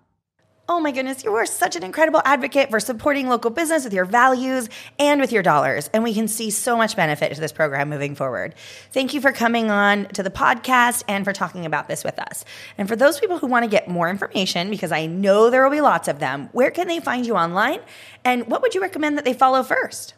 Oh 0.69 0.79
my 0.79 0.91
goodness, 0.91 1.25
you 1.25 1.35
are 1.35 1.45
such 1.45 1.75
an 1.75 1.83
incredible 1.83 2.21
advocate 2.23 2.69
for 2.69 2.79
supporting 2.79 3.27
local 3.27 3.51
business 3.51 3.83
with 3.83 3.91
your 3.91 4.05
values 4.05 4.69
and 4.97 5.19
with 5.19 5.33
your 5.33 5.43
dollars. 5.43 5.89
And 5.93 6.05
we 6.05 6.13
can 6.13 6.29
see 6.29 6.49
so 6.51 6.77
much 6.77 6.95
benefit 6.95 7.35
to 7.35 7.41
this 7.41 7.51
program 7.51 7.89
moving 7.89 8.15
forward. 8.15 8.55
Thank 8.93 9.13
you 9.13 9.19
for 9.19 9.33
coming 9.33 9.69
on 9.69 10.05
to 10.13 10.23
the 10.23 10.29
podcast 10.29 11.03
and 11.09 11.25
for 11.25 11.33
talking 11.33 11.65
about 11.65 11.89
this 11.89 12.05
with 12.05 12.17
us. 12.17 12.45
And 12.77 12.87
for 12.87 12.95
those 12.95 13.19
people 13.19 13.39
who 13.39 13.47
want 13.47 13.65
to 13.65 13.69
get 13.69 13.89
more 13.89 14.09
information, 14.09 14.69
because 14.69 14.93
I 14.93 15.05
know 15.05 15.49
there 15.49 15.65
will 15.65 15.69
be 15.69 15.81
lots 15.81 16.07
of 16.07 16.19
them, 16.19 16.47
where 16.53 16.71
can 16.71 16.87
they 16.87 17.01
find 17.01 17.25
you 17.25 17.35
online? 17.35 17.81
And 18.23 18.47
what 18.47 18.61
would 18.61 18.73
you 18.73 18.81
recommend 18.81 19.17
that 19.17 19.25
they 19.25 19.33
follow 19.33 19.63
first? 19.63 20.13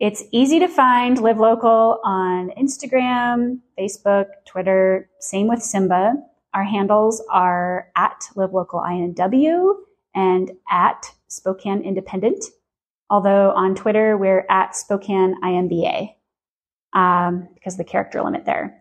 It's 0.00 0.24
easy 0.32 0.60
to 0.60 0.68
find 0.68 1.20
Live 1.20 1.38
Local 1.38 2.00
on 2.04 2.52
Instagram, 2.58 3.58
Facebook, 3.78 4.28
Twitter, 4.46 5.10
same 5.20 5.46
with 5.46 5.62
Simba. 5.62 6.14
Our 6.54 6.64
handles 6.64 7.22
are 7.30 7.88
at 7.96 8.28
Live 8.34 8.52
Local 8.52 8.80
INW 8.80 9.74
and 10.14 10.50
at 10.70 11.06
Spokane 11.28 11.80
Independent. 11.82 12.44
Although 13.08 13.52
on 13.52 13.74
Twitter, 13.74 14.16
we're 14.16 14.46
at 14.50 14.76
Spokane 14.76 15.34
IMBA 15.42 16.14
um, 16.92 17.48
because 17.54 17.74
of 17.74 17.78
the 17.78 17.84
character 17.84 18.22
limit 18.22 18.44
there. 18.44 18.78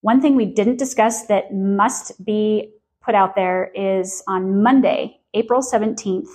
One 0.00 0.20
thing 0.20 0.34
we 0.36 0.44
didn't 0.44 0.78
discuss 0.78 1.26
that 1.26 1.54
must 1.54 2.24
be 2.24 2.72
put 3.00 3.14
out 3.14 3.36
there 3.36 3.70
is 3.74 4.22
on 4.26 4.62
Monday, 4.62 5.20
April 5.34 5.62
17th, 5.62 6.28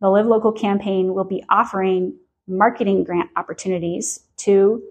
the 0.00 0.08
Live 0.08 0.26
Local 0.26 0.52
campaign 0.52 1.14
will 1.14 1.24
be 1.24 1.44
offering 1.48 2.16
marketing 2.48 3.04
grant 3.04 3.30
opportunities 3.36 4.20
to 4.38 4.82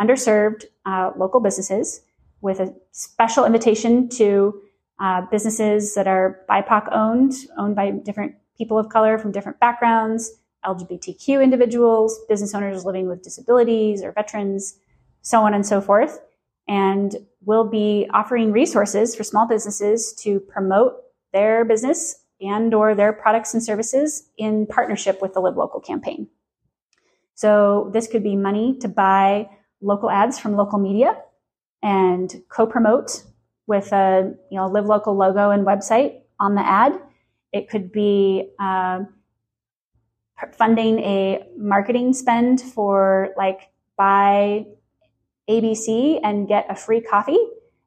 underserved 0.00 0.64
uh, 0.86 1.10
local 1.16 1.40
businesses 1.40 2.02
with 2.40 2.60
a 2.60 2.74
special 2.92 3.44
invitation 3.44 4.08
to 4.08 4.60
uh, 5.00 5.22
businesses 5.30 5.94
that 5.94 6.08
are 6.08 6.44
BIPOC 6.48 6.88
owned, 6.92 7.32
owned 7.56 7.76
by 7.76 7.90
different 7.90 8.34
people 8.56 8.78
of 8.78 8.88
color 8.88 9.18
from 9.18 9.32
different 9.32 9.60
backgrounds, 9.60 10.32
LGBTQ 10.64 11.42
individuals, 11.42 12.18
business 12.28 12.54
owners 12.54 12.84
living 12.84 13.08
with 13.08 13.22
disabilities 13.22 14.02
or 14.02 14.12
veterans, 14.12 14.78
so 15.22 15.40
on 15.42 15.54
and 15.54 15.64
so 15.64 15.80
forth. 15.80 16.20
And 16.66 17.16
we'll 17.44 17.68
be 17.68 18.08
offering 18.12 18.52
resources 18.52 19.14
for 19.14 19.24
small 19.24 19.46
businesses 19.46 20.12
to 20.20 20.40
promote 20.40 20.96
their 21.32 21.64
business 21.64 22.24
and 22.40 22.74
or 22.74 22.94
their 22.94 23.12
products 23.12 23.54
and 23.54 23.62
services 23.62 24.28
in 24.36 24.66
partnership 24.66 25.22
with 25.22 25.32
the 25.34 25.40
Live 25.40 25.56
Local 25.56 25.80
campaign. 25.80 26.28
So 27.34 27.90
this 27.92 28.08
could 28.08 28.22
be 28.22 28.36
money 28.36 28.76
to 28.80 28.88
buy 28.88 29.48
local 29.80 30.10
ads 30.10 30.38
from 30.38 30.56
local 30.56 30.78
media 30.78 31.16
and 31.82 32.42
co-promote 32.48 33.22
with 33.68 33.92
a 33.92 34.34
you 34.50 34.56
know 34.58 34.66
live 34.66 34.86
local 34.86 35.14
logo 35.14 35.50
and 35.50 35.64
website 35.64 36.22
on 36.40 36.56
the 36.56 36.66
ad. 36.66 36.98
It 37.52 37.68
could 37.68 37.92
be 37.92 38.50
uh, 38.58 39.00
funding 40.56 40.98
a 41.00 41.44
marketing 41.56 42.12
spend 42.14 42.60
for 42.60 43.28
like 43.36 43.70
buy 43.96 44.66
ABC 45.48 46.20
and 46.24 46.48
get 46.48 46.66
a 46.68 46.74
free 46.74 47.00
coffee, 47.00 47.38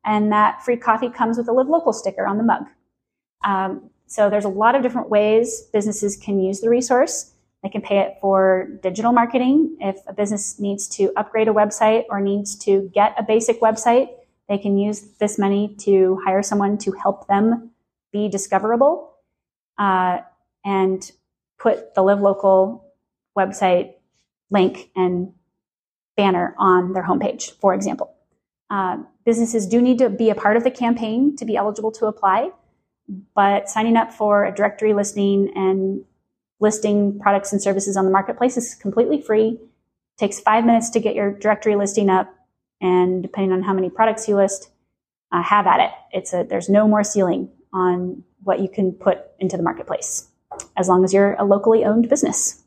and 0.06 0.32
that 0.32 0.64
free 0.64 0.78
coffee 0.78 1.10
comes 1.10 1.38
with 1.38 1.50
a 1.50 1.52
live 1.52 1.68
local 1.68 1.92
sticker 1.92 2.26
on 2.26 2.38
the 2.38 2.44
mug. 2.44 2.64
Um, 3.44 3.90
so 4.06 4.30
there's 4.30 4.46
a 4.46 4.50
lot 4.50 4.76
of 4.76 4.84
different 4.84 5.10
ways 5.10 5.64
businesses 5.74 6.16
can 6.16 6.40
use 6.40 6.62
the 6.62 6.70
resource. 6.70 7.34
They 7.64 7.70
can 7.70 7.82
pay 7.82 8.00
it 8.00 8.18
for 8.20 8.68
digital 8.82 9.12
marketing 9.12 9.78
if 9.80 9.98
a 10.08 10.14
business 10.14 10.60
needs 10.60 10.88
to 10.98 11.12
upgrade 11.16 11.48
a 11.48 11.54
website 11.54 12.06
or 12.10 12.20
needs 12.20 12.56
to 12.66 12.90
get 12.94 13.16
a 13.18 13.24
basic 13.24 13.62
website 13.62 14.10
they 14.52 14.58
can 14.58 14.78
use 14.78 15.04
this 15.18 15.40
money 15.40 15.74
to 15.80 16.20
hire 16.26 16.44
someone 16.44 16.78
to 16.78 16.92
help 16.92 17.26
them 17.28 17.72
be 18.12 18.28
discoverable 18.28 19.14
uh, 19.78 20.20
and 20.66 21.10
put 21.58 21.96
the 21.96 22.02
Live 22.02 22.20
Local 22.20 22.84
website 23.38 23.94
link 24.50 24.92
and 24.94 25.32
banner 26.18 26.54
on 26.58 26.92
their 26.92 27.04
homepage, 27.04 27.52
for 27.62 27.74
example. 27.74 28.14
Uh, 28.70 28.98
businesses 29.26 29.66
do 29.66 29.82
need 29.82 30.00
to 30.00 30.10
be 30.10 30.30
a 30.30 30.36
part 30.36 30.58
of 30.58 30.66
the 30.66 30.72
campaign 30.72 31.34
to 31.38 31.46
be 31.46 31.56
eligible 31.56 31.94
to 31.94 32.08
apply, 32.08 32.52
but 33.34 33.70
signing 33.70 33.96
up 33.96 34.12
for 34.12 34.44
a 34.44 34.54
directory 34.54 34.94
listing 34.94 35.50
and 35.56 36.04
listing 36.60 37.18
products 37.22 37.54
and 37.54 37.62
services 37.62 37.96
on 37.96 38.04
the 38.04 38.12
marketplace 38.12 38.58
is 38.58 38.76
completely 38.76 39.22
free. 39.22 39.52
It 39.52 40.18
takes 40.18 40.42
five 40.42 40.66
minutes 40.66 40.90
to 40.90 41.00
get 41.00 41.16
your 41.16 41.32
directory 41.32 41.78
listing 41.78 42.10
up 42.10 42.36
and 42.82 43.22
depending 43.22 43.52
on 43.52 43.64
how 43.64 43.74
many 43.74 43.90
products 43.90 44.28
you 44.28 44.36
list, 44.36 44.72
uh, 45.32 45.42
have 45.42 45.68
at 45.68 45.80
it. 45.80 45.92
It's 46.12 46.34
a, 46.34 46.44
there's 46.44 46.70
no 46.70 46.88
more 46.88 47.04
ceiling 47.04 47.50
on 47.74 48.24
what 48.44 48.60
you 48.60 48.68
can 48.68 48.92
put 48.92 49.20
into 49.40 49.56
the 49.56 49.64
marketplace 49.64 50.28
as 50.78 50.90
long 50.90 51.04
as 51.04 51.14
you're 51.14 51.36
a 51.36 51.46
locally 51.46 51.86
owned 51.86 52.10
business. 52.10 52.64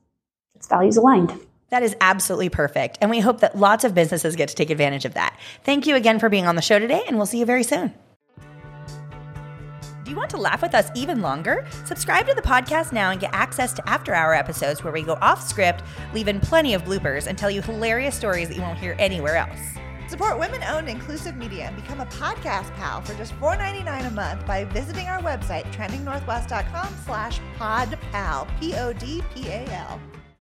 It's 0.55 0.67
values 0.67 0.97
aligned. 0.97 1.39
That 1.71 1.83
is 1.83 1.97
absolutely 2.01 2.49
perfect. 2.49 2.99
And 3.01 3.11
we 3.11 3.21
hope 3.21 3.41
that 3.41 3.59
lots 3.59 3.85
of 3.85 3.95
businesses 3.95 4.37
get 4.37 4.49
to 4.49 4.55
take 4.55 4.71
advantage 4.71 5.05
of 5.05 5.15
that. 5.15 5.39
Thank 5.65 5.87
you 5.87 5.97
again 5.97 6.19
for 6.19 6.29
being 6.29 6.47
on 6.47 6.57
the 6.57 6.63
show 6.63 6.79
today, 6.79 7.03
and 7.07 7.17
we'll 7.17 7.27
see 7.27 7.41
you 7.41 7.47
very 7.47 7.65
soon. 7.65 7.93
Do 10.05 10.11
you 10.11 10.17
want 10.17 10.31
to 10.31 10.37
laugh 10.37 10.63
with 10.63 10.75
us 10.75 10.91
even 10.95 11.23
longer? 11.23 11.67
Subscribe 11.87 12.27
to 12.29 12.35
the 12.35 12.43
podcast 12.43 12.93
now 12.93 13.11
and 13.11 13.21
get 13.21 13.31
access 13.33 13.73
to 13.73 13.89
after 13.89 14.15
hour 14.15 14.35
episodes 14.35 14.85
where 14.85 14.93
we 14.93 15.03
go 15.03 15.19
off 15.21 15.43
script, 15.43 15.83
leave 16.13 16.29
in 16.29 16.41
plenty 16.41 16.75
of 16.75 16.85
bloopers, 16.85 17.27
and 17.27 17.37
tell 17.37 17.51
you 17.51 17.63
hilarious 17.63 18.15
stories 18.15 18.49
that 18.49 18.55
you 18.55 18.63
won't 18.63 18.79
hear 18.79 18.95
anywhere 18.99 19.37
else. 19.37 19.59
Support 20.15 20.39
women-owned 20.39 20.89
inclusive 20.89 21.35
media 21.37 21.65
and 21.65 21.75
become 21.75 21.99
a 22.01 22.07
podcast 22.07 22.73
pal 22.77 23.01
for 23.01 23.15
just 23.15 23.35
$4.99 23.41 24.07
a 24.07 24.11
month 24.13 24.47
by 24.47 24.63
visiting 24.63 25.09
our 25.09 25.21
website, 25.21 25.65
trendingnorthwest.com 25.73 26.95
slash 27.05 27.41
podpal, 27.59 28.47
P-O-D-P-A-L. 28.61 30.01